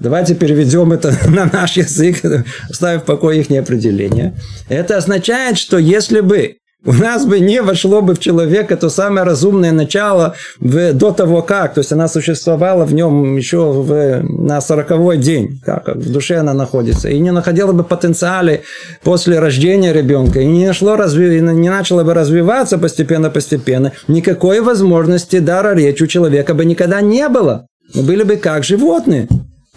[0.00, 2.22] Давайте переведем это на наш язык,
[2.68, 4.34] оставив в покое их определение.
[4.68, 9.26] Это означает, что если бы у нас бы не вошло бы в человека то самое
[9.26, 14.62] разумное начало в, до того как, то есть она существовала в нем еще в, на
[14.62, 18.62] сороковой день, как в душе она находится, и не находила бы потенциале
[19.02, 25.74] после рождения ребенка, и не, нашло разви, не начало бы развиваться постепенно-постепенно, никакой возможности дара
[25.74, 27.66] речи у человека бы никогда не было.
[27.94, 29.28] Мы были бы как животные.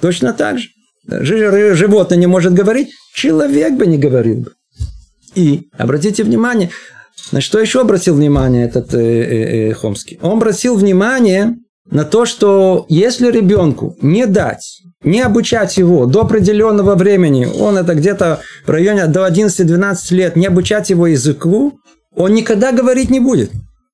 [0.03, 0.67] Точно так же.
[1.07, 4.51] Животное не может говорить, человек бы не говорил бы.
[5.33, 6.71] И, обратите внимание,
[7.31, 10.19] на что еще обратил внимание этот э, э, э, Хомский?
[10.21, 11.55] Он обратил внимание
[11.89, 17.95] на то, что если ребенку не дать, не обучать его до определенного времени, он это
[17.95, 21.79] где-то в районе до 11-12 лет, не обучать его языку,
[22.13, 23.51] он никогда говорить не будет.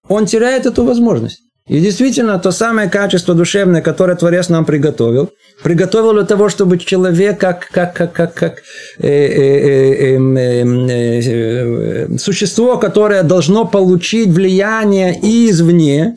[0.08, 1.44] Он теряет эту возможность.
[1.70, 5.30] И действительно, то самое качество душевное, которое Творец нам приготовил,
[5.64, 8.64] приготовил для того, чтобы человек, как, как, как, как, как
[8.98, 16.16] э, э, э, э, существо, которое должно получить влияние извне,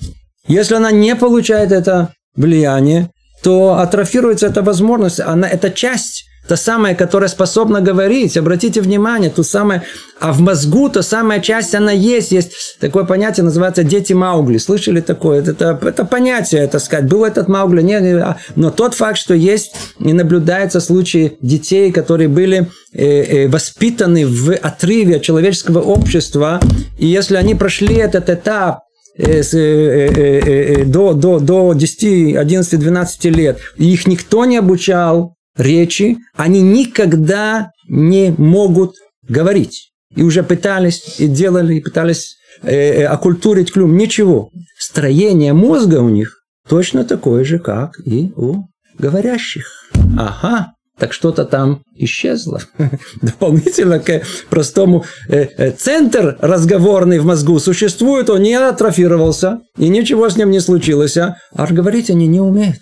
[0.48, 3.10] если она не получает это влияние,
[3.42, 8.36] то атрофируется эта возможность, она, эта часть Та самая, которая способна говорить.
[8.36, 9.82] Обратите внимание, ту самое,
[10.18, 12.32] а в мозгу та самая часть, она есть.
[12.32, 14.58] Есть такое понятие, называется дети Маугли.
[14.58, 15.40] Слышали такое?
[15.40, 17.06] Это, это, понятие, это сказать.
[17.06, 22.28] Был этот Маугли, нет, а, но тот факт, что есть и наблюдается случаи детей, которые
[22.28, 26.60] были э, э, воспитаны в отрыве от человеческого общества,
[26.98, 28.80] и если они прошли этот этап,
[29.16, 33.58] э, до, до, до 10, 11, 12 лет.
[33.76, 38.94] И их никто не обучал, речи, они никогда не могут
[39.28, 39.90] говорить.
[40.14, 43.96] И уже пытались, и делали, и пытались э, э, оккультурить клюм.
[43.96, 44.50] Ничего.
[44.78, 48.64] Строение мозга у них точно такое же, как и у
[48.98, 49.90] говорящих.
[50.18, 52.60] Ага, так что-то там исчезло.
[53.22, 60.28] Дополнительно к простому э, э, центр разговорный в мозгу существует, он не атрофировался, и ничего
[60.28, 62.80] с ним не случилось, а, а говорить они не умеют.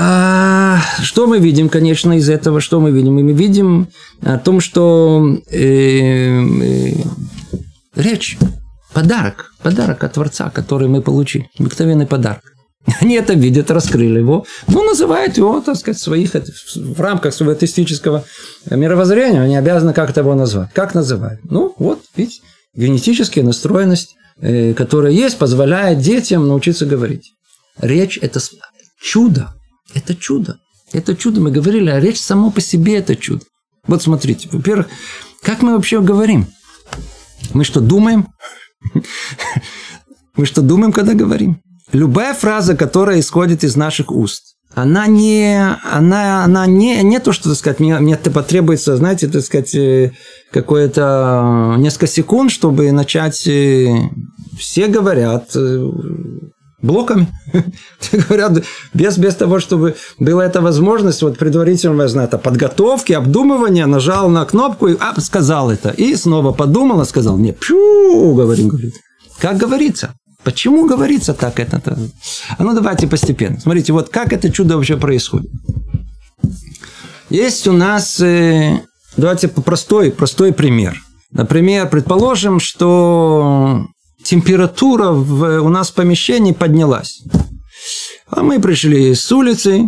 [0.00, 2.60] А что мы видим, конечно, из этого?
[2.60, 3.14] Что мы видим?
[3.14, 3.88] Мы видим
[4.22, 6.92] о том, что э, э,
[7.96, 8.38] речь,
[8.94, 12.44] подарок, подарок от Творца, который мы получили, обыкновенный подарок.
[13.00, 18.24] Они это видят, раскрыли его, но называют его, так сказать, своих, в рамках своего атеистического
[18.70, 20.72] мировоззрения, они обязаны как-то его назвать.
[20.74, 21.40] Как называют?
[21.42, 22.40] Ну, вот, видите,
[22.72, 27.32] генетическая настроенность, э, которая есть, позволяет детям научиться говорить.
[27.80, 28.38] Речь– это
[29.02, 29.57] чудо,
[29.94, 30.58] это чудо.
[30.92, 31.40] Это чудо.
[31.40, 33.42] Мы говорили, а речь само по себе это чудо.
[33.86, 34.88] Вот смотрите, во-первых,
[35.42, 36.46] как мы вообще говорим?
[37.52, 38.28] Мы что, думаем?
[40.36, 41.60] Мы что, думаем, когда говорим?
[41.92, 47.48] Любая фраза, которая исходит из наших уст, она не, она, она не, не то, что,
[47.48, 50.12] так сказать, мне, мне потребуется, знаете, так сказать, э,
[50.52, 55.56] какое-то несколько секунд, чтобы начать, все говорят
[56.82, 57.26] блоками.
[58.12, 58.64] Говорят,
[58.94, 64.28] без, без того, чтобы была эта возможность, вот предварительно, я знаю, это подготовки, обдумывания, нажал
[64.28, 65.90] на кнопку и а, сказал это.
[65.90, 68.94] И снова подумал, сказал, не, пью, говорим, говорит.
[69.40, 70.14] Как говорится.
[70.44, 71.76] Почему говорится так это?
[71.76, 72.10] -то?
[72.56, 73.60] А ну давайте постепенно.
[73.60, 75.50] Смотрите, вот как это чудо вообще происходит.
[77.28, 78.80] Есть у нас, э,
[79.16, 80.96] давайте простой, простой пример.
[81.32, 83.86] Например, предположим, что
[84.22, 87.22] температура в, у нас в помещении поднялась.
[88.30, 89.84] А мы пришли с улицы,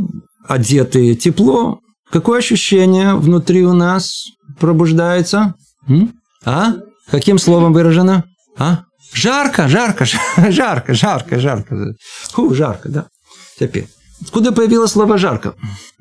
[0.48, 1.80] одетые тепло.
[2.10, 4.24] Какое ощущение внутри у нас
[4.58, 5.54] пробуждается?
[5.88, 6.14] М?
[6.44, 6.74] А?
[7.10, 8.24] Каким словом выражено?
[8.56, 8.84] А?
[9.12, 10.04] Жарко, жарко,
[10.48, 11.94] жарко, жарко, жарко.
[12.30, 13.06] Фу, жарко, да.
[13.58, 13.88] Теперь.
[14.22, 15.54] Откуда появилось слово жарко?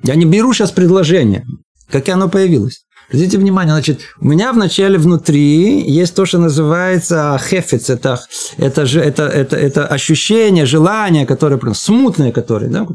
[0.04, 1.46] Я не беру сейчас предложение.
[1.89, 2.86] Как оно появилось?
[3.10, 8.19] Обратите внимание, значит, у меня вначале внутри есть то, что называется хефец, это,
[8.58, 12.86] это, это, это, это ощущение, желание, которое смутное, которое, да?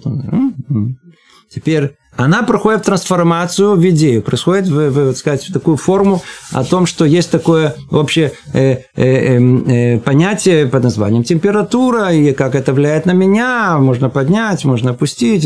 [1.53, 6.23] Теперь она проходит трансформацию в идею, происходит в, в, в, сказать, в такую форму
[6.53, 12.55] о том, что есть такое общее э, э, э, понятие под названием температура, и как
[12.55, 15.45] это влияет на меня, можно поднять, можно опустить.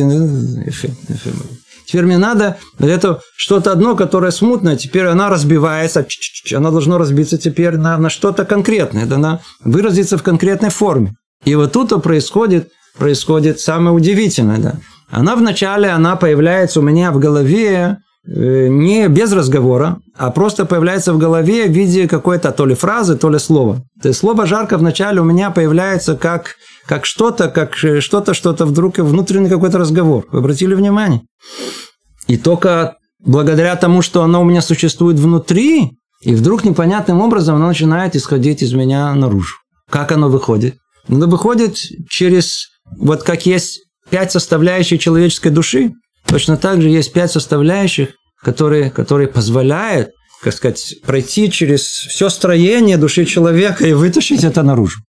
[1.89, 6.07] Теперь мне надо это что-то одно, которое смутное, теперь она разбивается,
[6.55, 11.15] она должна разбиться теперь на, на что-то конкретное, да, она выразится в конкретной форме.
[11.47, 14.75] И вот тут происходит, происходит самое удивительное, да.
[15.11, 17.97] Она вначале, она появляется у меня в голове
[18.31, 23.31] не без разговора, а просто появляется в голове в виде какой-то то ли фразы, то
[23.31, 23.83] ли слова.
[24.03, 28.99] То есть слово «жарко» вначале у меня появляется как, как что-то, как что-то, что-то вдруг
[28.99, 30.27] внутренний какой-то разговор.
[30.31, 31.23] Вы обратили внимание?
[32.27, 37.69] И только благодаря тому, что оно у меня существует внутри, и вдруг непонятным образом оно
[37.69, 39.55] начинает исходить из меня наружу.
[39.89, 40.77] Как оно выходит?
[41.09, 41.79] Оно выходит
[42.11, 42.67] через,
[42.99, 45.93] вот как есть пять составляющих человеческой души,
[46.27, 48.11] точно так же есть пять составляющих,
[48.43, 50.11] которые, которые позволяют,
[50.43, 55.01] как сказать, пройти через все строение души человека и вытащить это наружу.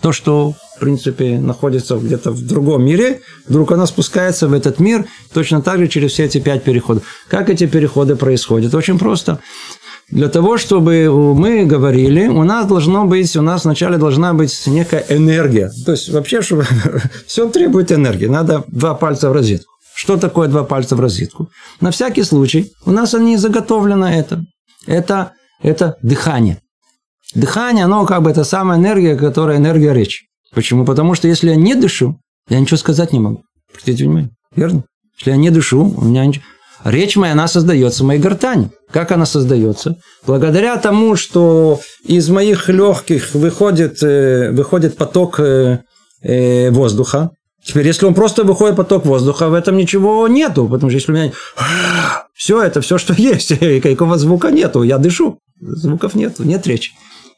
[0.00, 5.62] То, что принципе, находится где-то в другом мире, вдруг она спускается в этот мир точно
[5.62, 7.04] так же через все эти пять переходов.
[7.28, 8.74] Как эти переходы происходят?
[8.74, 9.38] Очень просто.
[10.10, 15.04] Для того, чтобы мы говорили, у нас должно быть, у нас вначале должна быть некая
[15.08, 15.70] энергия.
[15.86, 16.66] То есть, вообще, чтобы
[17.28, 18.26] все требует энергии.
[18.26, 19.71] Надо два пальца в розетку.
[19.94, 21.48] Что такое два пальца в розетку?
[21.80, 24.44] На всякий случай, у нас они заготовлено это.
[24.86, 26.58] Это, это дыхание.
[27.34, 30.26] Дыхание, оно как бы это самая энергия, которая энергия речи.
[30.54, 30.84] Почему?
[30.84, 33.42] Потому что если я не дышу, я ничего сказать не могу.
[33.70, 34.30] Обратите внимание.
[34.54, 34.84] Верно?
[35.18, 36.44] Если я не дышу, у меня ничего...
[36.84, 38.70] Речь моя, она создается в моей гортани.
[38.90, 39.96] Как она создается?
[40.26, 45.78] Благодаря тому, что из моих легких выходит, э, выходит поток э,
[46.22, 47.30] э, воздуха.
[47.64, 50.66] Теперь, если он просто выходит поток воздуха, в этом ничего нету.
[50.68, 51.32] Потому что если у меня
[52.34, 55.38] все это, все, что есть, и какого звука нету, я дышу.
[55.60, 56.92] Звуков нету, нет речи.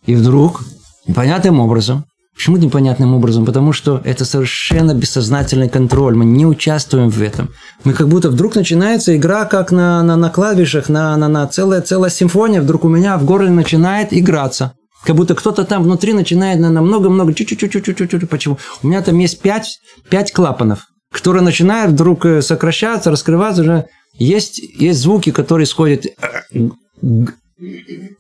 [0.07, 0.63] И вдруг,
[1.07, 3.47] непонятным образом, Почему непонятным образом?
[3.47, 6.17] Потому что это совершенно бессознательный контроль.
[6.17, 7.51] Мы не участвуем в этом.
[7.85, 11.81] Мы как будто вдруг начинается игра, как на, на, на клавишах, на, на, на целая,
[11.81, 12.61] целая симфония.
[12.61, 14.75] Вдруг у меня в горле начинает играться.
[15.05, 18.29] Как будто кто-то там внутри начинает на много-много, чуть-чуть-чуть-чуть-чуть.
[18.29, 18.59] Почему?
[18.83, 23.63] У меня там есть пять, пять клапанов, которые начинают вдруг э, сокращаться, раскрываться.
[23.63, 26.71] Уже есть, есть звуки, которые исходят э,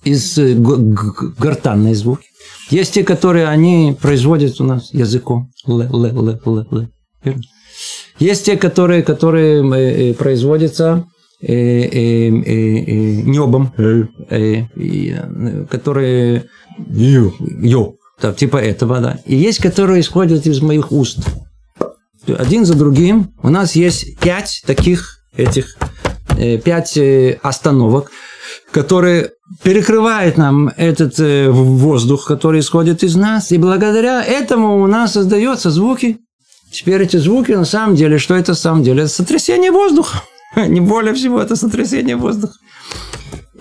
[0.04, 2.26] из э, гортанные звуки.
[2.70, 5.50] Есть те, которые они производят у нас языком.
[5.66, 6.88] Л, л, л, л, л.
[8.18, 11.06] Есть те, которые, которые производятся
[13.26, 13.72] небом,
[15.68, 16.44] которые
[16.78, 19.18] ю, ю, так, типа этого, да.
[19.24, 21.18] И есть, которые исходят из моих уст.
[22.26, 25.76] Один за другим у нас есть пять таких этих,
[26.64, 26.98] пять
[27.42, 28.10] остановок,
[28.70, 29.30] которые
[29.62, 35.70] перекрывает нам этот э, воздух, который исходит из нас, и благодаря этому у нас создаются
[35.70, 36.18] звуки.
[36.72, 39.02] Теперь эти звуки на самом деле, что это на самом деле?
[39.02, 40.22] Это сотрясение воздуха.
[40.56, 42.54] Не более всего, это сотрясение воздуха.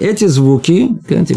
[0.03, 0.89] Эти звуки,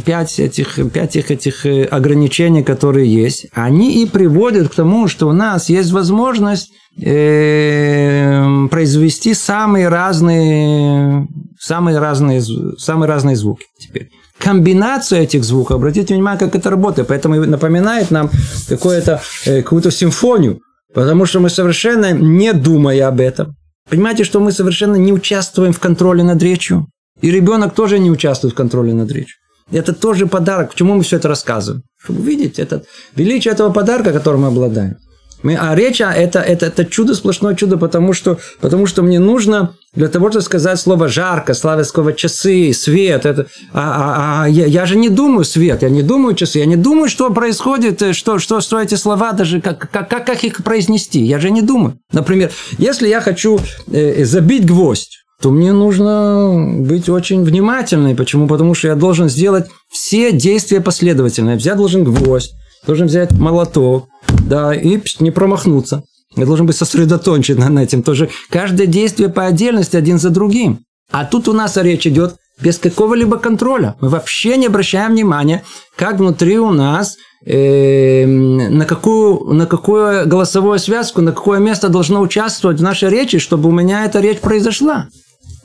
[0.05, 5.33] пять этих, пять этих э, ограничений, которые есть, они и приводят к тому, что у
[5.33, 11.29] нас есть возможность э, произвести самые разные,
[11.61, 12.43] самые разные,
[12.77, 13.67] самые разные звуки.
[13.79, 17.07] Теперь комбинацию этих звуков, обратите внимание, как это работает.
[17.07, 18.31] Поэтому напоминает нам
[18.69, 20.59] какую-то, э, какую-то симфонию.
[20.93, 23.55] Потому что мы совершенно не думая об этом,
[23.89, 26.89] Понимаете, что мы совершенно не участвуем в контроле над речью?
[27.21, 29.37] И ребенок тоже не участвует в контроле над речью.
[29.71, 30.71] Это тоже подарок.
[30.71, 31.83] Почему мы все это рассказываем?
[32.03, 34.97] Чтобы увидеть этот, величие этого подарка, которым мы обладаем.
[35.43, 39.19] Мы, а речь а это, это, это чудо, сплошное чудо, потому что, потому что мне
[39.19, 43.27] нужно для того, чтобы сказать слово жарко, слово часы, свет.
[43.27, 46.67] Это, а, а, а я, я же не думаю свет, я не думаю часы, я
[46.67, 50.65] не думаю, что происходит, э, что, что, что эти слова даже, как, как, как их
[50.65, 51.23] произнести.
[51.23, 51.99] Я же не думаю.
[52.13, 58.17] Например, если я хочу э, забить гвоздь, то мне нужно быть очень внимательным.
[58.17, 58.47] Почему?
[58.47, 61.57] Потому что я должен сделать все действия последовательно.
[61.57, 62.55] Я должен гвоздь,
[62.87, 64.09] должен взять молоток,
[64.49, 66.03] да, и не промахнуться.
[66.37, 68.29] Я должен быть сосредоточен на этим тоже.
[68.51, 70.81] Каждое действие по отдельности один за другим.
[71.11, 73.95] А тут у нас речь идет без какого-либо контроля.
[74.01, 75.63] Мы вообще не обращаем внимания,
[75.97, 82.21] как внутри у нас, э, на, какую, на какую голосовую связку, на какое место должно
[82.21, 85.09] участвовать в нашей речи, чтобы у меня эта речь произошла.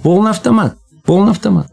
[0.04, 0.76] Полный автомат.
[1.06, 1.68] Полный автомат.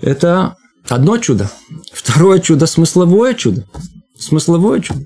[0.00, 0.56] Это
[0.88, 1.50] одно чудо.
[1.92, 3.64] Второе чудо– смысловое чудо.
[4.18, 5.00] Смысловое чудо.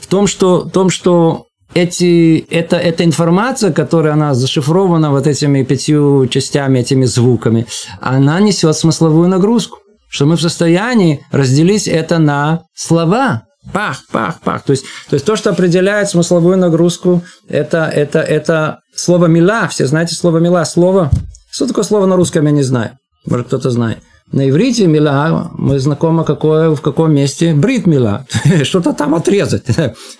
[0.00, 5.62] В том, что, в том, что эти, это, эта информация, которая она зашифрована вот этими
[5.62, 7.66] пятью частями, этими звуками,
[8.00, 9.78] она несет смысловую нагрузку.
[10.08, 13.42] Что мы в состоянии разделить это на слова.
[13.72, 14.62] Пах, пах, пах.
[14.62, 19.66] То есть, то, есть то, что определяет смысловую нагрузку, это, это, это слово «мила».
[19.68, 20.64] Все знаете слово «мила».
[20.64, 21.10] Слово
[21.56, 22.98] что такое слово на русском, я не знаю.
[23.24, 23.98] Может, кто-то знает.
[24.30, 28.26] На иврите мила, мы знакомы какое, в каком месте, брит мила,
[28.64, 29.64] что-то там отрезать.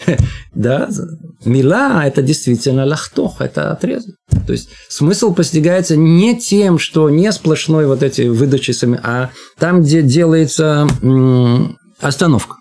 [0.55, 0.88] да,
[1.44, 4.14] мила– это действительно лахтох, это отрезать.
[4.46, 9.83] То есть, смысл постигается не тем, что не сплошной вот эти выдачи сами, а там,
[9.83, 10.87] где делается
[12.01, 12.57] остановка.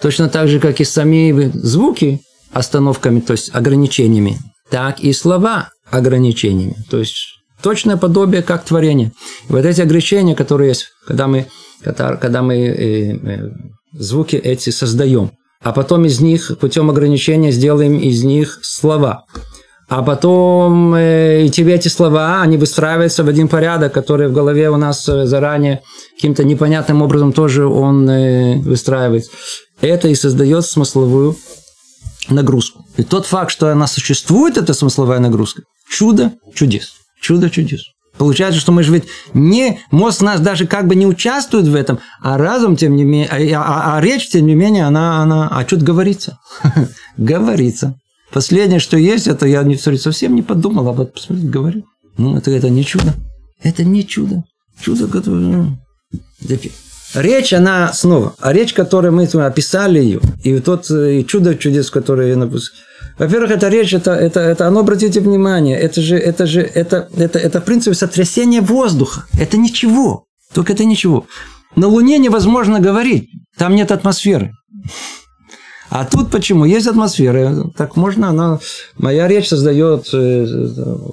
[0.00, 4.38] Точно так же, как и сами звуки остановками, то есть ограничениями,
[4.70, 6.76] так и слова ограничениями.
[6.88, 9.12] То есть, Точное подобие, как творение.
[9.48, 11.46] И вот эти ограничения, которые есть, когда мы,
[11.82, 13.50] когда, мы э, э,
[13.92, 19.24] звуки эти создаем, а потом из них, путем ограничения, сделаем из них слова.
[19.88, 24.68] А потом э, и тебе эти слова, они выстраиваются в один порядок, который в голове
[24.68, 25.80] у нас э, заранее
[26.14, 29.30] каким-то непонятным образом тоже он э, выстраивается.
[29.80, 31.36] Это и создает смысловую
[32.28, 32.84] нагрузку.
[32.98, 36.97] И тот факт, что она существует, эта смысловая нагрузка, чудо чудес.
[37.20, 37.84] Чудо чудес.
[38.18, 42.00] Получается, что мы же ведь не, мозг наш даже как бы не участвует в этом,
[42.20, 45.64] а разум, тем не менее, а, а, а речь, тем не менее, она, она, а
[45.66, 46.38] что-то говорится.
[47.16, 47.94] говорится.
[48.32, 51.84] Последнее, что есть, это я не, совсем не подумал об этом, посмотрите, говорю.
[52.18, 53.14] Ну, это, это не чудо.
[53.62, 54.42] Это не чудо.
[54.80, 55.40] Чудо, которое...
[55.40, 55.78] Ну,
[57.14, 62.30] речь, она снова, а речь, которую мы описали ее, и тот и чудо чудес, которые
[62.30, 62.74] я написал,
[63.18, 67.38] во-первых, эта речь, это, это, это, оно, обратите внимание, это же, это же, это, это,
[67.38, 69.24] это, в принципе, сотрясение воздуха.
[69.38, 70.24] Это ничего.
[70.54, 71.26] Только это ничего.
[71.76, 73.28] На Луне невозможно говорить.
[73.56, 74.52] Там нет атмосферы.
[75.90, 76.64] А тут почему?
[76.64, 77.70] Есть атмосфера.
[77.76, 78.60] Так можно, она...
[78.98, 80.46] Моя речь создает э,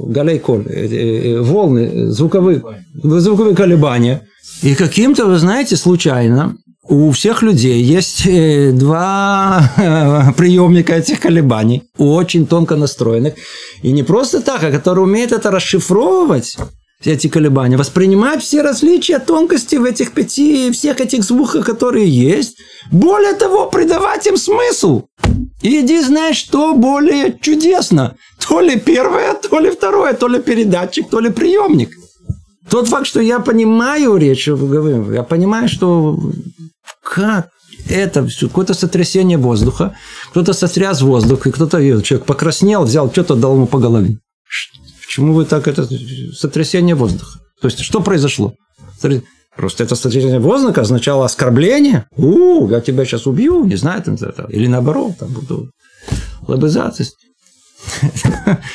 [0.07, 2.61] галейколь, э, э, волны, звуковые,
[2.93, 4.27] звуковые колебания.
[4.61, 6.57] И каким-то, вы знаете, случайно
[6.87, 9.71] у всех людей есть э, два
[10.37, 13.33] приемника этих колебаний, очень тонко настроенных.
[13.81, 16.57] И не просто так, а которые умеют это расшифровывать,
[17.03, 22.57] эти колебания, воспринимать все различия, тонкости в этих пяти, всех этих звуках, которые есть.
[22.91, 25.03] Более того, придавать им смысл.
[25.61, 28.15] Иди знаешь, что более чудесно.
[28.47, 31.89] То ли первое, то ли второе, то ли передатчик, то ли приемник.
[32.69, 36.19] Тот факт, что я понимаю речь, я понимаю, что
[37.03, 37.49] как
[37.87, 39.95] это все, какое-то сотрясение воздуха,
[40.31, 44.17] кто-то сотряс воздух, и кто-то, человек покраснел, взял, что-то дал ему по голове.
[45.05, 45.87] Почему вы так, это
[46.33, 47.39] сотрясение воздуха?
[47.61, 48.53] То есть, что произошло?
[49.55, 52.07] Просто это сотрясение воздуха означало оскорбление.
[52.17, 55.71] У, я тебя сейчас убью, не знаю, там, это, или наоборот, там буду
[56.47, 57.05] лобызаться.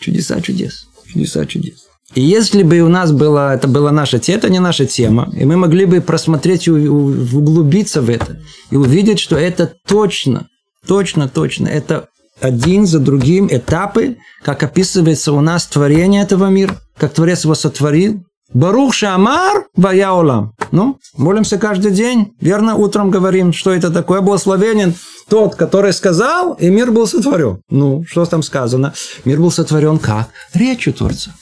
[0.00, 0.84] Чудеса чудес.
[1.10, 1.89] Чудеса чудес.
[2.14, 5.44] И если бы у нас было, это была наша тема, это не наша тема, и
[5.44, 8.40] мы могли бы просмотреть углубиться в это,
[8.70, 10.48] и увидеть, что это точно,
[10.86, 12.08] точно, точно, это
[12.40, 18.22] один за другим этапы, как описывается у нас творение этого мира, как Творец его сотворил.
[18.52, 20.54] Барух Шамар Ваяолам.
[20.72, 22.32] Ну, молимся каждый день.
[22.40, 24.22] Верно, утром говорим, что это такое.
[24.22, 24.94] Благословенен
[25.28, 27.60] тот, который сказал, и мир был сотворен.
[27.70, 28.92] Ну, что там сказано?
[29.24, 30.30] Мир был сотворен как?
[30.52, 31.32] Речью Творца.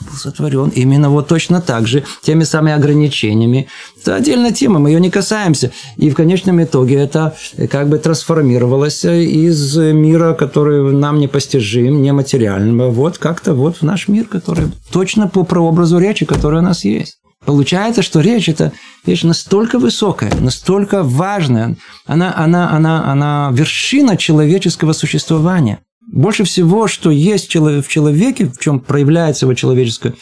[0.00, 3.68] Был сотворен именно вот точно так же, теми самыми ограничениями.
[4.00, 5.72] Это отдельная тема, мы ее не касаемся.
[5.96, 7.36] И в конечном итоге это
[7.70, 14.26] как бы трансформировалось из мира, который нам непостижим, нематериального, вот как-то вот в наш мир,
[14.26, 17.18] который точно по прообразу речи, который у нас есть.
[17.44, 18.72] Получается, что речь– это
[19.06, 25.78] вещь настолько высокая, настолько важная, она, она, она, она вершина человеческого существования.
[26.12, 30.14] Больше всего, что есть в человеке, в чем проявляется его человеческое,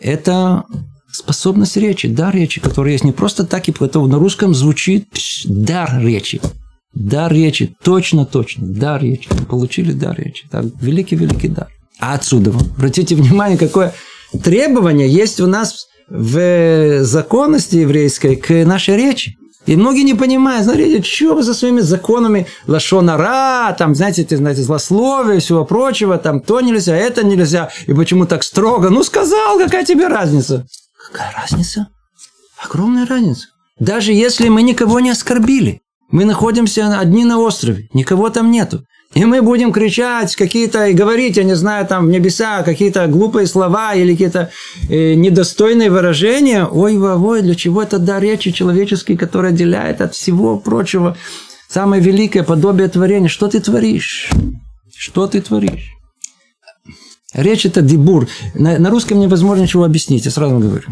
[0.00, 0.64] это
[1.10, 5.06] способность речи, дар речи, который есть не просто так, и поэтому на русском звучит
[5.44, 6.40] дар речи.
[6.94, 9.28] Дар речи, точно-точно, дар речи.
[9.48, 10.46] Получили дар речи.
[10.50, 11.68] Так, великий-великий дар.
[12.00, 13.94] А отсюда, обратите внимание, какое
[14.42, 19.36] требование есть у нас в законности еврейской к нашей речи.
[19.68, 24.62] И многие не понимают, смотрите, что вы за своими законами лашонара, там, знаете, ты, знаете,
[24.62, 28.88] злословие всего прочего, там, то нельзя, это нельзя, и почему так строго?
[28.88, 30.66] Ну, сказал, какая тебе разница?
[31.06, 31.88] Какая разница?
[32.64, 33.48] Огромная разница.
[33.78, 38.84] Даже если мы никого не оскорбили, мы находимся одни на острове, никого там нету.
[39.18, 43.48] И мы будем кричать какие-то и говорить, я не знаю, там в небеса какие-то глупые
[43.48, 44.50] слова или какие-то
[44.88, 46.64] э, недостойные выражения.
[46.64, 51.16] Ой, ой, для чего это дар речи человеческий, который отделяет от всего прочего
[51.68, 53.26] самое великое подобие творения.
[53.26, 54.30] Что ты творишь?
[54.96, 55.90] Что ты творишь?
[57.34, 58.28] Речь это дебур.
[58.54, 60.86] На, на русском невозможно ничего объяснить, я сразу говорю.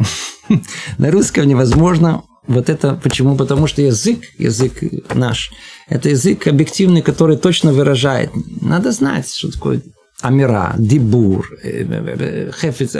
[0.99, 3.37] На русском невозможно вот это почему?
[3.37, 4.83] Потому что язык, язык
[5.15, 5.51] наш,
[5.89, 8.31] это язык объективный, который точно выражает.
[8.61, 9.83] Надо знать, что такое
[10.23, 12.97] амира, дибур, э, э, э, хефиц.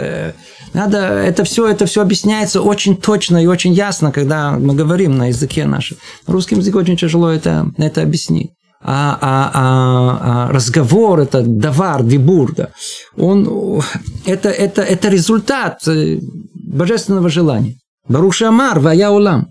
[0.73, 5.27] Надо, это все, это все объясняется очень точно и очень ясно, когда мы говорим на
[5.27, 5.97] языке нашем.
[6.27, 8.51] На русском языке очень тяжело это, это объяснить.
[8.79, 12.69] А, а, а, а разговор, это давар, дибур, да,
[13.17, 13.81] он,
[14.25, 15.81] это, это, это результат
[16.53, 17.75] божественного желания.
[18.09, 19.49] Баруша Амар, Вая Улам.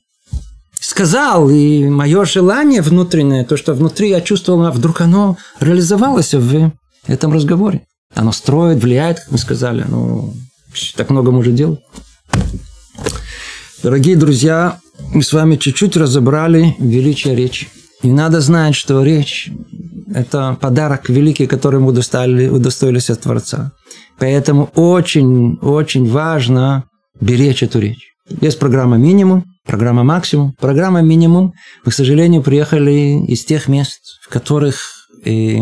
[0.81, 6.73] Сказал, и мое желание внутреннее, то, что внутри я чувствовал, вдруг оно реализовалось в
[7.07, 7.83] этом разговоре.
[8.15, 9.85] Оно строит, влияет, как мы сказали.
[9.89, 10.35] Ну,
[10.97, 11.81] так много может делать.
[13.83, 14.79] Дорогие друзья,
[15.13, 17.69] мы с вами чуть-чуть разобрали величие речи.
[18.03, 19.51] И надо знать, что речь–
[20.15, 23.73] это подарок великий, который мы удостоили, удостоились от Творца.
[24.19, 26.85] Поэтому очень-очень важно
[27.21, 28.16] беречь эту речь.
[28.29, 30.55] Есть программа минимум, программа максимум.
[30.59, 31.55] Программа минимум,
[31.85, 35.59] мы, к сожалению, приехали из тех мест, в которых э,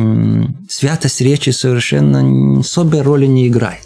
[0.69, 3.83] святость речи совершенно особой роли не играет.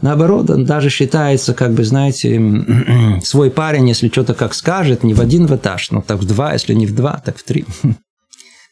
[0.00, 2.40] Наоборот, он даже считается, как бы, знаете,
[3.22, 6.54] свой парень, если что-то как скажет, не в один в этаж, но так в два,
[6.54, 7.66] если не в два, так в три.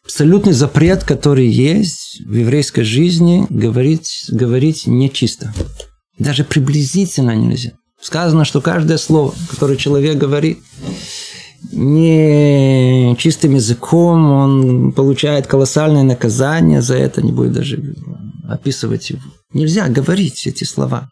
[0.05, 5.53] Абсолютный запрет, который есть в еврейской жизни, говорить, говорить нечисто.
[6.19, 7.73] Даже приблизительно нельзя.
[8.01, 10.61] Сказано, что каждое слово, которое человек говорит,
[11.73, 17.97] не чистым языком, он получает колоссальное наказание за это, не будет даже
[18.49, 19.21] описывать его.
[19.53, 21.11] Нельзя говорить эти слова.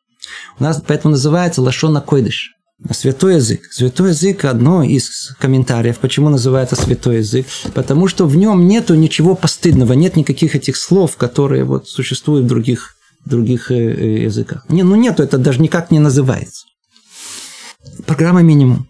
[0.58, 2.52] У нас поэтому называется лашона койдыш.
[2.90, 3.64] Святой язык.
[3.72, 5.98] Святой язык– одно из комментариев.
[5.98, 7.46] Почему называется святой язык?
[7.74, 12.48] Потому что в нем нету ничего постыдного, нет никаких этих слов, которые вот существуют в
[12.48, 14.66] других, других э, э, языках.
[14.68, 16.66] Не, ну нету, это даже никак не называется
[18.06, 18.86] программа минимум.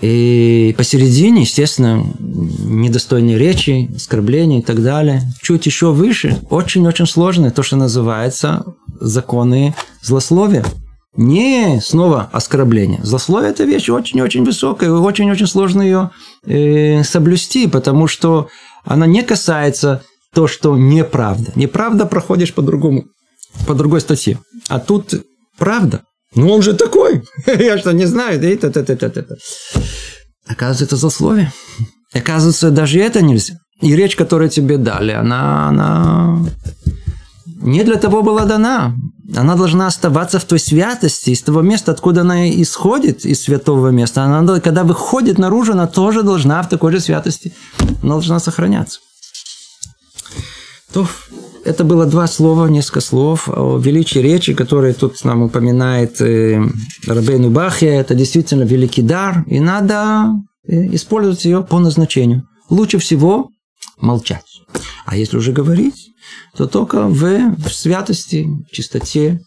[0.00, 5.22] И посередине, естественно, недостойные речи, оскорбления и так далее.
[5.42, 8.64] Чуть еще выше, очень-очень сложное, то, что называется
[8.98, 10.64] законы злословия.
[11.16, 13.00] Не снова оскорбление.
[13.02, 16.10] Злословие– это вещь очень-очень высокая, и очень-очень сложно ее
[16.46, 18.48] э, соблюсти, потому что
[18.84, 20.02] она не касается
[20.32, 21.52] то, что неправда.
[21.56, 23.06] Неправда проходишь по другому,
[23.66, 24.38] по другой статье.
[24.68, 25.14] А тут
[25.58, 26.04] правда.
[26.34, 27.22] Ну, он же такой.
[27.46, 28.42] Я что, не знаю?
[28.42, 29.36] Это, это, это, это.
[30.46, 31.52] Оказывается, это злословие.
[32.12, 33.54] Оказывается, даже это нельзя.
[33.80, 36.46] И речь, которую тебе дали, она, она
[37.62, 38.94] не для того была дана.
[39.36, 44.24] Она должна оставаться в той святости, из того места, откуда она исходит, из святого места.
[44.24, 47.52] Она, когда выходит наружу, она тоже должна в такой же святости,
[48.02, 48.98] она должна сохраняться.
[50.92, 51.06] То
[51.64, 56.62] это было два слова, несколько слов о величии речи, которые тут нам упоминает э,
[57.06, 57.86] Рабейну Бахе.
[57.86, 60.32] Это действительно великий дар, и надо
[60.66, 62.46] э, использовать ее по назначению.
[62.68, 63.50] Лучше всего
[63.98, 64.44] молчать.
[65.04, 66.10] А если уже говорить,
[66.56, 69.40] то только в, в святости, в чистоте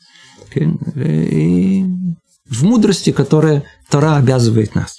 [0.55, 1.86] и
[2.49, 4.97] в мудрости, которая Тора обязывает нас.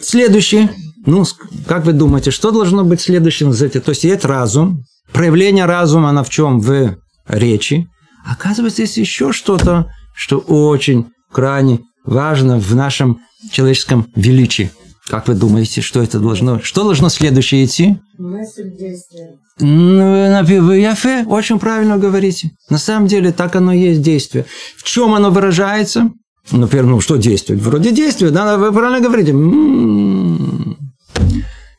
[0.00, 0.70] Следующее.
[1.06, 1.24] Ну,
[1.66, 3.82] как вы думаете, что должно быть следующим из этих?
[3.82, 4.84] То есть, есть разум,
[5.14, 6.60] проявление разума, она в чем?
[6.60, 6.96] В
[7.26, 7.88] речи.
[8.26, 14.70] Оказывается, есть еще что-то, что очень крайне важно в нашем человеческом величии.
[15.06, 16.60] Как вы думаете, что это должно?
[16.60, 17.98] Что должно следующее идти?
[18.18, 19.36] Мысль действия.
[19.60, 22.50] Ну, Яфе, очень правильно говорите.
[22.70, 24.46] На самом деле так оно и есть действие.
[24.76, 26.10] В чем оно выражается?
[26.50, 27.60] Например, ну что действует?
[27.60, 29.32] Вроде действия, да, вы правильно говорите.
[29.32, 30.76] М-м-м.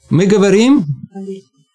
[0.10, 0.86] Мы говорим,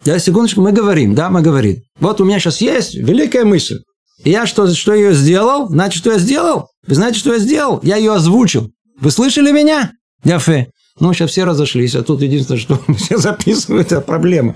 [0.05, 1.77] да, секундочку, мы говорим, да, мы говорим.
[1.99, 3.81] Вот у меня сейчас есть великая мысль.
[4.25, 5.69] Я что, что ее сделал?
[5.69, 6.69] Значит, что я сделал?
[6.87, 7.81] Вы знаете, что я сделал?
[7.83, 8.71] Я ее озвучил.
[9.01, 9.93] Вы слышали меня?
[10.25, 10.71] Яфе.
[10.99, 14.55] Ну, сейчас все разошлись, а тут единственное, что все записывают, это проблема.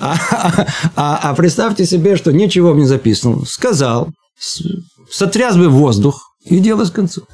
[0.00, 0.16] А,
[0.96, 3.44] а, а представьте себе, что ничего не записано.
[3.46, 4.08] Сказал,
[5.10, 7.24] сотряс бы воздух, и дело с концом.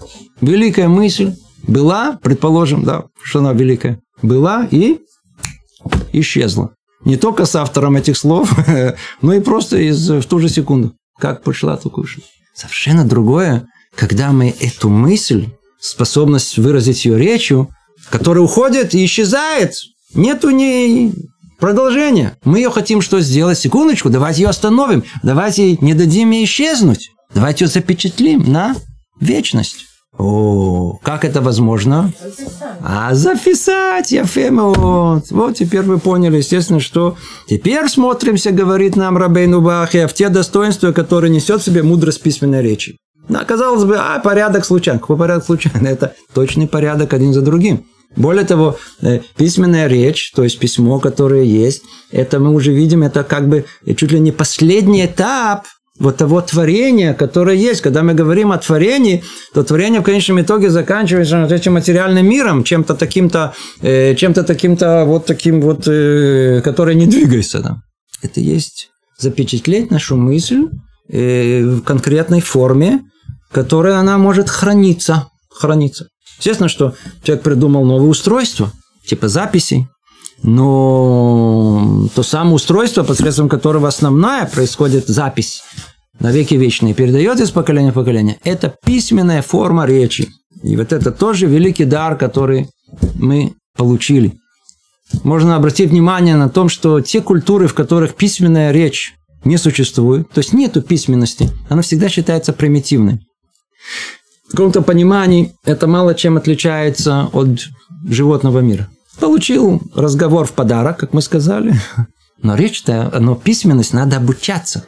[0.41, 1.35] Великая мысль
[1.67, 4.99] была, предположим, да, что она великая, была и
[6.13, 6.75] исчезла.
[7.05, 8.53] Не только с автором этих слов,
[9.23, 10.95] но и просто из, в ту же секунду.
[11.19, 12.25] Как пошла, то кушать.
[12.55, 15.49] Совершенно другое, когда мы эту мысль,
[15.81, 17.69] способность выразить ее речью,
[18.11, 19.75] которая уходит и исчезает.
[20.15, 21.13] Нету ни
[21.59, 22.37] продолжения.
[22.45, 23.59] Мы ее хотим что сделать?
[23.59, 25.05] Секундочку, давайте ее остановим.
[25.23, 27.11] Давайте не дадим ей исчезнуть.
[27.33, 28.75] Давайте ее запечатлим на
[29.21, 29.90] вечность.
[30.19, 32.13] О, как это возможно?
[32.83, 35.31] А записать, Яфема, вот.
[35.31, 37.17] Вот теперь вы поняли, естественно, что
[37.49, 42.63] теперь смотримся, говорит нам Рабейну Бахия, в те достоинства, которые несет в себе мудрость письменной
[42.63, 42.97] речи.
[43.29, 44.99] Да, казалось бы, а, порядок случайно.
[44.99, 45.87] Какой порядок случайно?
[45.89, 47.87] Это точный порядок один за другим.
[48.17, 53.23] Более того, э, письменная речь, то есть письмо, которое есть, это мы уже видим, это
[53.23, 55.67] как бы чуть ли не последний этап
[56.01, 57.83] вот того творения, которое есть.
[57.83, 59.23] Когда мы говорим о творении,
[59.55, 65.27] то творение в конечном итоге заканчивается этим материальным миром, чем-то таким-то, э, чем-то таким-то вот
[65.27, 67.61] таким вот, э, который не двигается.
[67.61, 67.77] Да.
[68.23, 68.89] Это есть
[69.19, 70.65] запечатлеть нашу мысль
[71.09, 73.01] в конкретной форме,
[73.53, 75.29] которая она может храниться.
[75.51, 76.07] храниться.
[76.39, 78.73] Естественно, что человек придумал новое устройство,
[79.07, 79.89] типа записей,
[80.43, 85.63] но то самое устройство, посредством которого основная происходит запись
[86.19, 90.29] на веки вечные, передает из поколения в поколение, это письменная форма речи.
[90.63, 92.69] И вот это тоже великий дар, который
[93.15, 94.35] мы получили.
[95.25, 99.15] Можно обратить внимание на том, что те культуры, в которых письменная речь
[99.45, 103.21] не существует, то есть нету письменности, она всегда считается примитивной
[104.51, 107.61] в каком-то понимании это мало чем отличается от
[108.09, 108.89] животного мира.
[109.19, 111.75] Получил разговор в подарок, как мы сказали,
[112.43, 114.87] но речь-то, но письменность надо обучаться.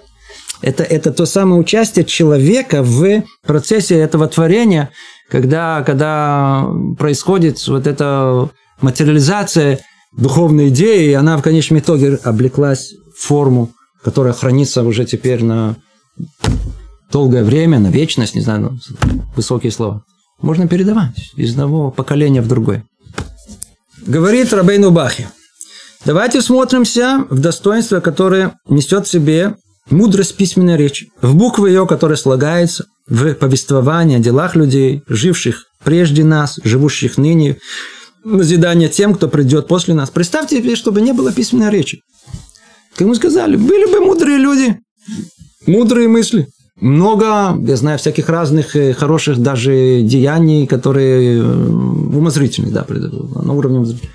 [0.63, 4.91] Это, это то самое участие человека в процессе этого творения,
[5.29, 6.69] когда, когда
[6.99, 8.49] происходит вот эта
[8.81, 9.81] материализация
[10.17, 13.71] духовной идеи, и она в конечном итоге облеклась в форму,
[14.05, 15.77] которая хранится уже теперь на
[17.11, 20.05] долгое время, на вечность, не знаю, ну, высокие слова,
[20.41, 22.85] можно передавать из одного поколения в другое.
[24.07, 25.29] Говорит Рабейну Бахи.
[26.05, 29.55] Давайте смотримся в достоинство, которое несет в себе
[29.91, 36.25] мудрость письменной речи, в буквы ее, которая слагается в повествовании о делах людей, живших прежде
[36.25, 37.59] нас, живущих ныне,
[38.25, 40.11] назидание тем, кто придет после нас.
[40.11, 42.01] Представьте себе, чтобы не было письменной речи.
[42.97, 44.79] Как мы сказали, были бы мудрые люди,
[45.67, 46.49] мудрые мысли–
[46.83, 53.79] много, я знаю, всяких разных э, хороших даже деяний, которые э, умозрительные, да, на уровне
[53.79, 54.13] умозрительных.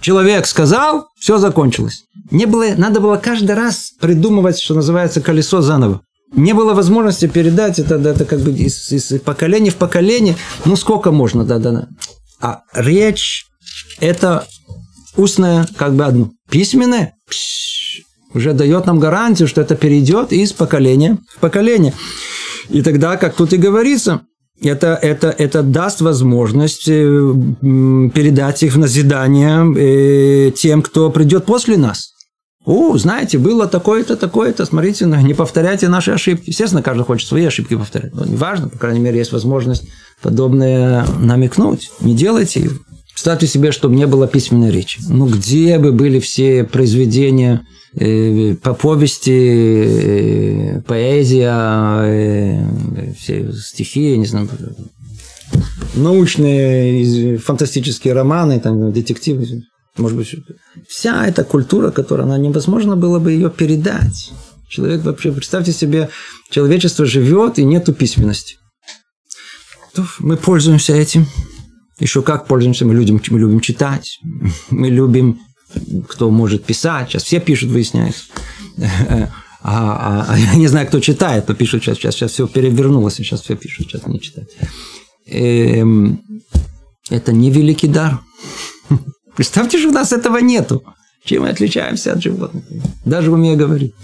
[0.00, 2.04] Человек сказал, все закончилось.
[2.30, 6.02] Не было, надо было каждый раз придумывать, что называется, колесо заново.
[6.32, 10.36] Не было возможности передать это, это как бы из, из поколения в поколение.
[10.64, 11.88] Ну, сколько можно, да, да, да.
[12.40, 13.46] А речь–
[14.00, 14.46] это
[15.16, 16.30] устная, как бы одно.
[16.48, 17.14] Письменная–
[18.34, 21.94] уже дает нам гарантию, что это перейдет из поколения в поколение.
[22.68, 24.22] И тогда, как тут и говорится,
[24.60, 31.76] это, это, это даст возможность э, передать их в назидание э, тем, кто придет после
[31.76, 32.12] нас.
[32.64, 36.50] О, знаете, было такое-то, такое-то, смотрите, не повторяйте наши ошибки.
[36.50, 38.14] Естественно, каждый хочет свои ошибки повторять.
[38.14, 39.88] Но неважно, по крайней мере, есть возможность
[40.20, 41.90] подобное намекнуть.
[42.00, 42.72] Не делайте их.
[43.18, 45.00] Представьте себе, чтобы не было письменной речи.
[45.08, 47.64] Ну, где бы были все произведения
[47.94, 54.48] Э, по повести, э, поэзия, э, все стихи, не знаю,
[55.94, 59.64] научные, фантастические романы, там, детективы,
[59.96, 60.34] может быть,
[60.86, 64.32] вся эта культура, которая, она невозможно было бы ее передать.
[64.68, 66.10] Человек вообще, представьте себе,
[66.50, 68.56] человечество живет и нету письменности.
[70.18, 71.26] Мы пользуемся этим.
[72.00, 74.20] Еще как пользуемся, мы любим, мы любим читать,
[74.70, 75.40] мы любим
[76.08, 78.24] кто может писать, сейчас все пишут, выясняется.
[79.62, 83.42] а, а я не знаю, кто читает, то пишут сейчас, сейчас, сейчас все перевернулось, сейчас
[83.42, 84.50] все пишут, сейчас не читают.
[85.26, 86.22] Эм,
[87.10, 88.20] это не великий дар.
[89.36, 90.82] Представьте, что у нас этого нету.
[91.24, 92.64] Чем мы отличаемся от животных?
[93.04, 93.94] Даже умея говорить.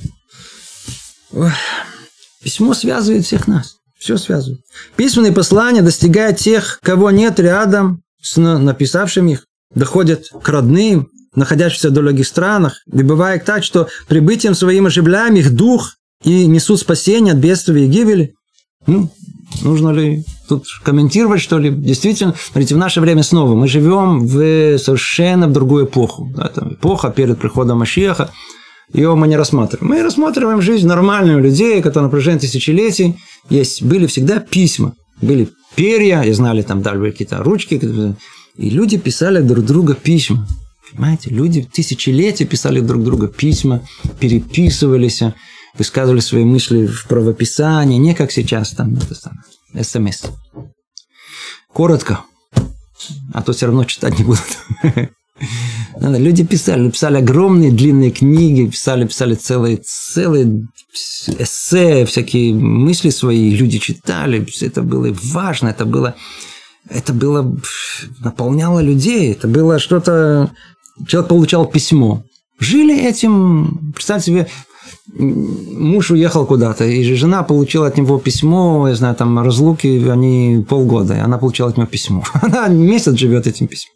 [2.42, 3.78] Письмо связывает всех нас.
[4.04, 4.60] Все связывает.
[4.96, 9.46] Письменные послания достигают тех, кого нет рядом с написавшим их.
[9.74, 12.82] Доходят к родным, находящихся в далеких странах.
[12.92, 17.88] И бывает так, что прибытием своим оживляем их дух и несут спасение от бедствия и
[17.88, 18.34] гибели.
[18.86, 19.10] Ну,
[19.62, 21.70] нужно ли тут комментировать, что ли?
[21.70, 26.30] Действительно, смотрите, в наше время снова мы живем в совершенно в другую эпоху.
[26.36, 28.30] Да, там эпоха перед приходом Машеха.
[28.92, 29.90] Ее мы не рассматриваем.
[29.90, 33.16] Мы рассматриваем жизнь нормальных людей, которые на протяжении тысячелетий
[33.50, 37.80] есть, были всегда письма, были перья, и знали там даже какие-то ручки,
[38.56, 40.46] и люди писали друг другу письма.
[40.92, 43.82] Понимаете, люди тысячелетия писали друг другу письма,
[44.20, 45.22] переписывались,
[45.76, 49.42] высказывали свои мысли в правописании, не как сейчас там это самое,
[49.82, 50.30] смс.
[51.72, 52.20] Коротко,
[53.32, 54.58] а то все равно читать не будут.
[56.00, 60.66] Люди писали, писали огромные длинные книги, писали, писали целые, целые
[61.38, 66.14] эссе, всякие мысли свои, люди читали, это было важно, это было,
[66.88, 67.56] это было,
[68.20, 70.50] наполняло людей, это было что-то,
[71.06, 72.24] человек получал письмо.
[72.58, 74.48] Жили этим, представьте себе,
[75.16, 81.14] муж уехал куда-то, и жена получила от него письмо, я знаю, там разлуки, они полгода,
[81.14, 82.24] и она получила от него письмо.
[82.42, 83.93] Она месяц живет этим письмом.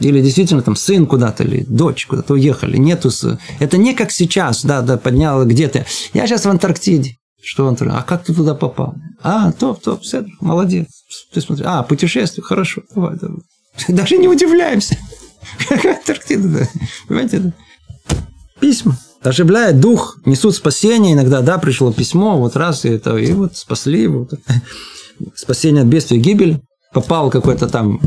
[0.00, 2.76] Или действительно там сын куда-то, или дочь куда-то уехали.
[2.76, 3.10] Нету...
[3.58, 5.86] Это не как сейчас, да, да, поднял где-то.
[6.12, 7.16] Я сейчас в Антарктиде.
[7.42, 8.94] Что он А как ты туда попал?
[9.22, 10.88] А, топ, топ, все, молодец.
[11.32, 11.64] Ты смотри.
[11.66, 13.40] А, путешествие, хорошо, давай, давай.
[13.88, 14.98] Даже не удивляемся.
[15.70, 16.68] Антарктида, да.
[17.08, 17.52] Понимаете,
[18.60, 18.98] Письма.
[19.22, 21.14] Оживляет дух, несут спасение.
[21.14, 24.28] Иногда, да, пришло письмо, вот раз, и это, и вот спасли его.
[25.34, 26.60] Спасение от бедствия и гибели.
[26.92, 28.00] Попал какой-то там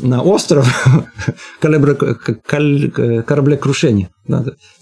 [0.00, 0.66] на остров
[1.60, 4.08] кораблекрушения.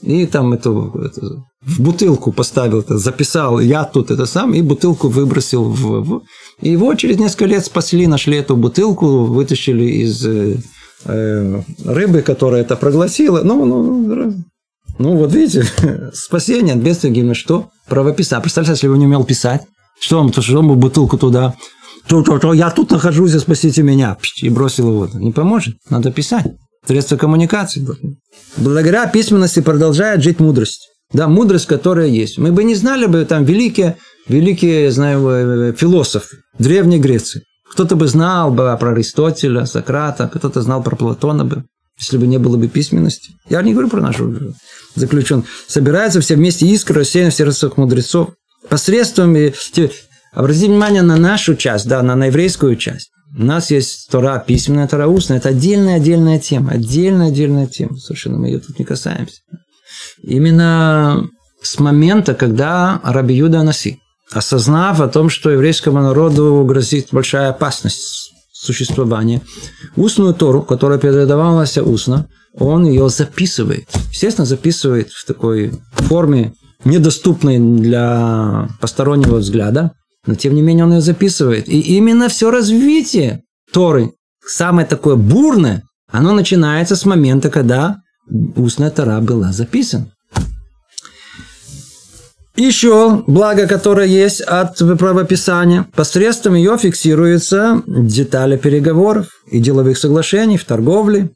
[0.03, 5.65] И там эту, эту в бутылку поставил, записал, я тут это сам, и бутылку выбросил
[5.65, 6.23] в, в...
[6.61, 10.59] И его через несколько лет спасли, нашли эту бутылку, вытащили из э,
[11.07, 13.43] э рыбы, которая это прогласила.
[13.43, 14.35] Ну, ну, ну,
[14.99, 15.67] ну вот видите,
[16.15, 17.71] спасение от бедствия гимна что?
[17.89, 18.43] Правописание.
[18.43, 19.63] Представьте, если бы не умел писать,
[19.99, 21.55] что он, то что он бы бутылку туда
[22.09, 24.17] то, то, я тут нахожусь, спасите меня.
[24.41, 25.09] И бросил его.
[25.19, 25.77] Не поможет.
[25.91, 26.47] Надо писать.
[26.87, 27.87] Средства коммуникации.
[28.57, 30.89] Благодаря письменности продолжает жить мудрость.
[31.13, 32.39] Да, мудрость, которая есть.
[32.39, 33.97] Мы бы не знали бы там великие,
[34.29, 37.43] великие, знаю, э, философы Древней Греции.
[37.71, 41.65] Кто-то бы знал бы про Аристотеля, Сократа, кто-то знал про Платона бы,
[41.99, 43.33] если бы не было бы письменности.
[43.49, 44.55] Я не говорю про нашу
[44.95, 45.45] заключен.
[45.69, 48.31] Собираются все вместе искры, рассеяны в сердцах мудрецов.
[48.69, 49.37] Посредством
[50.37, 53.09] Обратите внимание на нашу часть, да, на, на еврейскую часть.
[53.35, 55.39] У нас есть Тора письменная, Тора устная.
[55.39, 56.73] Это отдельная-отдельная тема.
[56.73, 57.97] Отдельная-отдельная тема.
[57.97, 59.41] Совершенно мы ее тут не касаемся.
[60.23, 61.27] Именно
[61.63, 63.99] с момента, когда Раби Юда Анаси,
[64.31, 69.41] осознав о том, что еврейскому народу грозит большая опасность существования,
[69.97, 72.29] устную Тору, которая передавалась устно,
[72.59, 73.89] он ее записывает.
[74.11, 76.53] Естественно, записывает в такой форме,
[76.85, 79.93] недоступной для постороннего взгляда,
[80.27, 81.69] но тем не менее он ее записывает.
[81.69, 84.13] И именно все развитие Торы,
[84.45, 87.99] самое такое бурное, оно начинается с момента, когда
[88.57, 90.11] устная Тора была записана.
[92.57, 100.65] Еще благо, которое есть от правописания, посредством ее фиксируются детали переговоров и деловых соглашений в
[100.65, 101.31] торговле,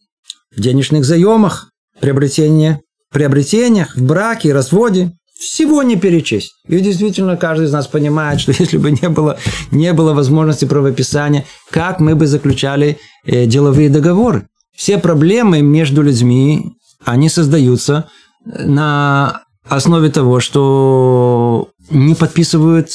[0.57, 1.69] в денежных заемах,
[2.01, 2.79] приобретениях,
[3.13, 6.55] приобретениях, в браке и разводе, всего не перечесть.
[6.69, 9.39] И действительно, каждый из нас понимает, что если бы не было,
[9.73, 14.47] не было возможности правописания, как мы бы заключали э, деловые договоры.
[14.77, 16.73] Все проблемы между людьми,
[17.05, 18.09] они создаются
[18.45, 22.91] э, на основе того, что не подписывают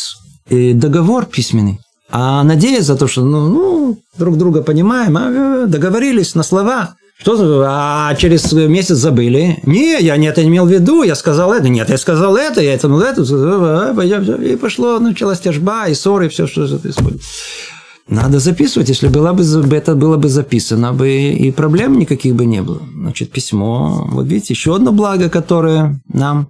[0.50, 1.80] э, договор письменный.
[2.12, 6.96] А надеясь за то, что ну, ну, друг друга понимаем, а, договорились на словах.
[7.18, 9.60] Что, а через месяц забыли?
[9.64, 11.70] Не, я не это имел в виду, я сказал это.
[11.70, 13.22] Нет, я сказал это, я это, ну это.
[14.44, 17.22] И пошло, началась тяжба, и ссоры, и все, что происходит.
[18.08, 18.90] Надо записывать.
[18.90, 19.44] Если было бы,
[19.76, 22.82] это было бы записано, бы и проблем никаких бы не было.
[22.94, 24.08] Значит, письмо.
[24.12, 26.50] Вот видите, еще одно благо, которое нам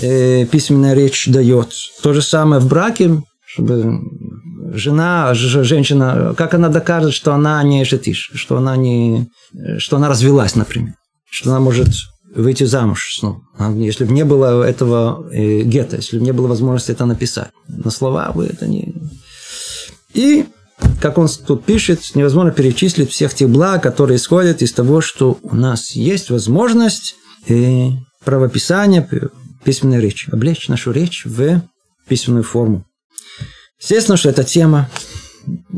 [0.00, 1.74] э, письменная речь дает.
[2.02, 4.00] То же самое в браке, чтобы
[4.72, 9.28] жена, женщина, как она докажет, что она не жетиш, что она не,
[9.78, 10.94] что она развелась, например,
[11.30, 11.88] что она может
[12.34, 13.20] выйти замуж.
[13.22, 13.42] Ну,
[13.76, 17.50] если бы не было этого э, гетто, если бы не было возможности это написать.
[17.68, 18.94] На слова вы это не...
[20.14, 20.46] И,
[21.00, 25.54] как он тут пишет, невозможно перечислить всех тех благ, которые исходят из того, что у
[25.54, 27.16] нас есть возможность
[27.48, 27.88] э,
[28.24, 29.08] правописания,
[29.64, 31.62] письменной речи, облечь нашу речь в
[32.08, 32.84] письменную форму.
[33.80, 34.88] Естественно, что эта тема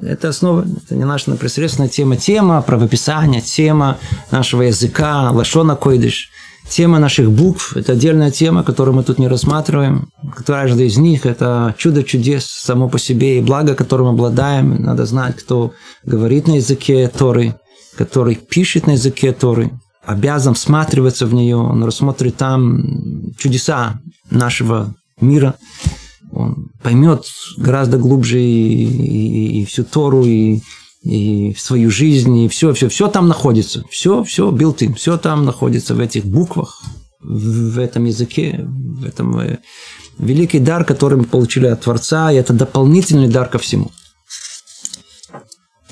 [0.02, 2.16] это основа, это не наша непосредственная тема.
[2.16, 3.98] Тема правописания, тема
[4.30, 6.30] нашего языка, лашона койдыш,
[6.68, 10.08] тема наших букв– это отдельная тема, которую мы тут не рассматриваем.
[10.44, 14.82] Каждый из них– это чудо чудес само по себе и благо, которым обладаем.
[14.82, 15.72] Надо знать, кто
[16.04, 17.54] говорит на языке Торы,
[17.96, 19.70] который пишет на языке Торы,
[20.04, 24.00] обязан всматриваться в нее, он рассмотрит там чудеса
[24.30, 25.54] нашего мира–
[26.32, 27.24] он поймет
[27.56, 30.60] гораздо глубже и, и, и всю Тору, и,
[31.02, 33.84] и свою жизнь, и все, все, все там находится.
[33.90, 36.82] Все, все, билтин, все там находится в этих буквах,
[37.20, 39.58] в, этом языке, в этом э,
[40.18, 43.90] великий дар, который мы получили от Творца, и это дополнительный дар ко всему.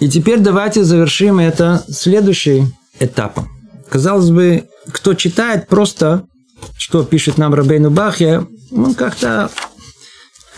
[0.00, 3.48] И теперь давайте завершим это следующим этапом.
[3.90, 6.24] Казалось бы, кто читает просто,
[6.78, 9.50] что пишет нам Рабейну Бахья, он как-то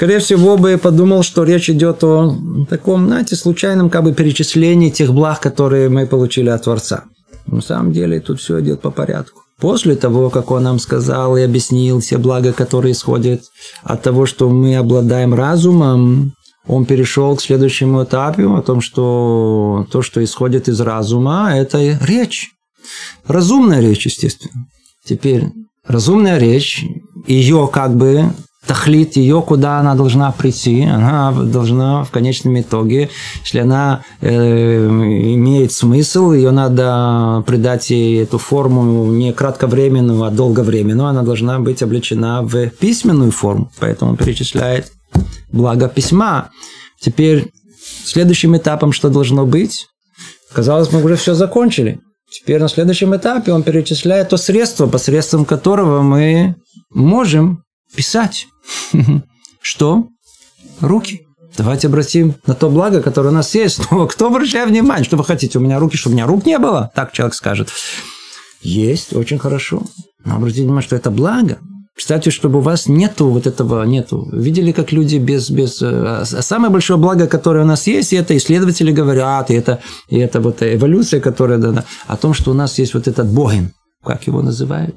[0.02, 2.36] скорее всего, бы подумал, что речь идет о
[2.68, 7.04] таком, знаете, случайном как бы перечислении тех благ, которые мы получили от Творца.
[7.46, 9.42] На самом деле тут все идет по порядку.
[9.60, 13.42] После того, как он нам сказал и объяснил все блага, которые исходят
[13.84, 16.32] от того, что мы обладаем разумом,
[16.66, 22.50] он перешел к следующему этапу о том, что то, что исходит из разума, это речь.
[23.24, 24.66] Разумная речь, естественно.
[25.04, 25.44] Теперь
[25.86, 26.84] разумная речь,
[27.28, 28.32] ее как бы
[28.66, 33.10] тахлит ее, куда она должна прийти, она должна в конечном итоге,
[33.42, 41.08] если она э, имеет смысл, ее надо придать ей эту форму не кратковременную, а долговременную,
[41.08, 43.70] она должна быть облечена в письменную форму.
[43.80, 44.92] Поэтому перечисляет
[45.50, 46.50] благо письма.
[47.00, 47.50] Теперь
[48.04, 49.88] следующим этапом что должно быть?
[50.52, 51.98] Казалось, мы уже все закончили.
[52.30, 56.54] Теперь на следующем этапе он перечисляет то средство, посредством которого мы
[56.90, 57.64] можем
[57.94, 58.46] писать.
[59.60, 60.08] Что?
[60.80, 61.26] Руки.
[61.56, 63.80] Давайте обратим на то благо, которое у нас есть.
[63.90, 65.04] Но кто обращает внимание?
[65.04, 65.58] Что вы хотите?
[65.58, 66.90] У меня руки, чтобы у меня рук не было?
[66.94, 67.68] Так человек скажет.
[68.62, 69.82] Есть, очень хорошо.
[70.24, 71.58] Но обратите внимание, что это благо.
[71.94, 74.26] Представьте, чтобы у вас нету вот этого, нету.
[74.32, 75.50] Видели, как люди без...
[75.50, 79.80] без э, а самое большое благо, которое у нас есть, это исследователи говорят, и это,
[80.08, 83.72] и это вот эволюция, которая дана, о том, что у нас есть вот этот богин,
[84.02, 84.96] как его называют?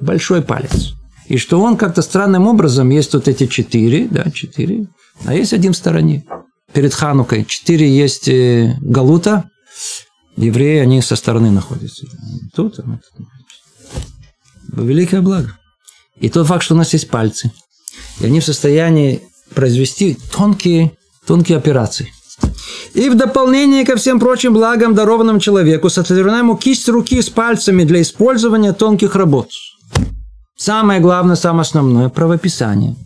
[0.00, 0.95] Большой палец.
[1.28, 4.86] И что он как-то странным образом, есть вот эти четыре, да, четыре,
[5.24, 6.24] а есть один в стороне.
[6.72, 9.50] Перед Ханукой четыре есть э, Галута,
[10.36, 12.06] евреи, они со стороны находятся.
[12.54, 12.86] Тут, тут.
[14.72, 15.58] Великое благо.
[16.20, 17.50] И тот факт, что у нас есть пальцы,
[18.20, 19.22] и они в состоянии
[19.54, 20.92] произвести тонкие,
[21.26, 22.12] тонкие операции.
[22.94, 27.84] И в дополнение ко всем прочим благам, дарованным человеку, сотворена ему кисть руки с пальцами
[27.84, 29.48] для использования тонких работ–
[30.56, 32.96] Самое главное, самое основное– правописание.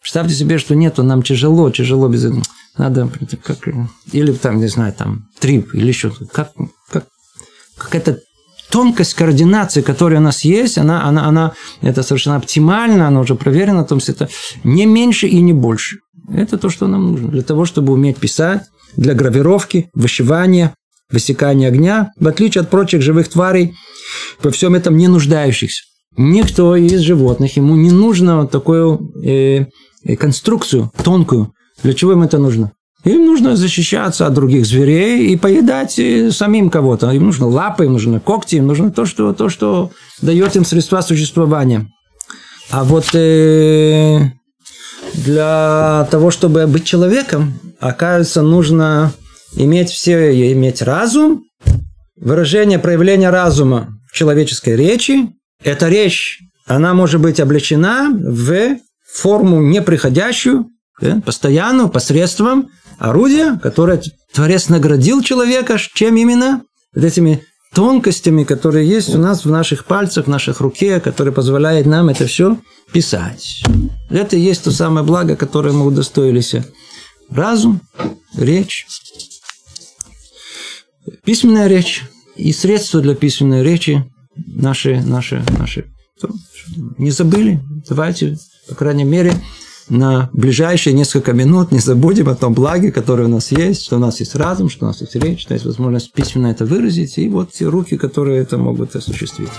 [0.00, 2.42] Представьте себе, что нету, нам тяжело, тяжело без этого.
[2.78, 3.08] Надо,
[3.44, 3.58] как,
[4.12, 6.52] или там, не знаю, там, трип, или еще, как,
[6.90, 7.04] как,
[7.76, 8.20] какая-то
[8.70, 11.52] тонкость координации, которая у нас есть, она, она, она,
[11.82, 14.30] это совершенно оптимально, она уже проверена, то есть это
[14.64, 15.98] не меньше и не больше.
[16.32, 18.62] Это то, что нам нужно для того, чтобы уметь писать,
[18.96, 20.74] для гравировки, вышивания,
[21.10, 23.74] высекания огня, в отличие от прочих живых тварей,
[24.40, 25.82] по всем этом не нуждающихся.
[26.16, 29.66] Никто из животных, ему не нужно такую э,
[30.04, 31.52] э, конструкцию тонкую.
[31.82, 32.72] Для чего им это нужно?
[33.04, 37.10] Им нужно защищаться от других зверей и поедать э, самим кого-то.
[37.10, 39.90] Им нужны лапы, им нужны когти, им нужно то, что, то, что
[40.20, 41.88] дает им средства существования.
[42.70, 44.30] А вот э,
[45.14, 49.12] для того, чтобы быть человеком, оказывается, нужно
[49.56, 51.44] иметь все, иметь разум,
[52.16, 55.30] выражение, проявление разума в человеческой речи,
[55.64, 58.78] эта речь, она может быть облечена в
[59.12, 60.66] форму неприходящую,
[61.24, 64.02] постоянную, посредством орудия, которое
[64.32, 66.62] Творец наградил человека, чем именно?
[66.94, 67.44] Вот этими
[67.74, 72.26] тонкостями, которые есть у нас в наших пальцах, в наших руке, которые позволяют нам это
[72.26, 72.58] все
[72.92, 73.62] писать.
[74.10, 76.54] Это и есть то самое благо, которое мы удостоились.
[77.30, 77.80] Разум,
[78.36, 78.86] речь,
[81.24, 82.02] письменная речь
[82.36, 84.04] и средства для письменной речи
[84.36, 85.86] наши, наши, наши.
[86.98, 87.60] Не забыли?
[87.88, 89.32] Давайте, по крайней мере,
[89.88, 93.98] на ближайшие несколько минут не забудем о том благе, которое у нас есть, что у
[93.98, 97.28] нас есть разум, что у нас есть речь, что есть возможность письменно это выразить, и
[97.28, 99.50] вот те руки, которые это могут осуществить.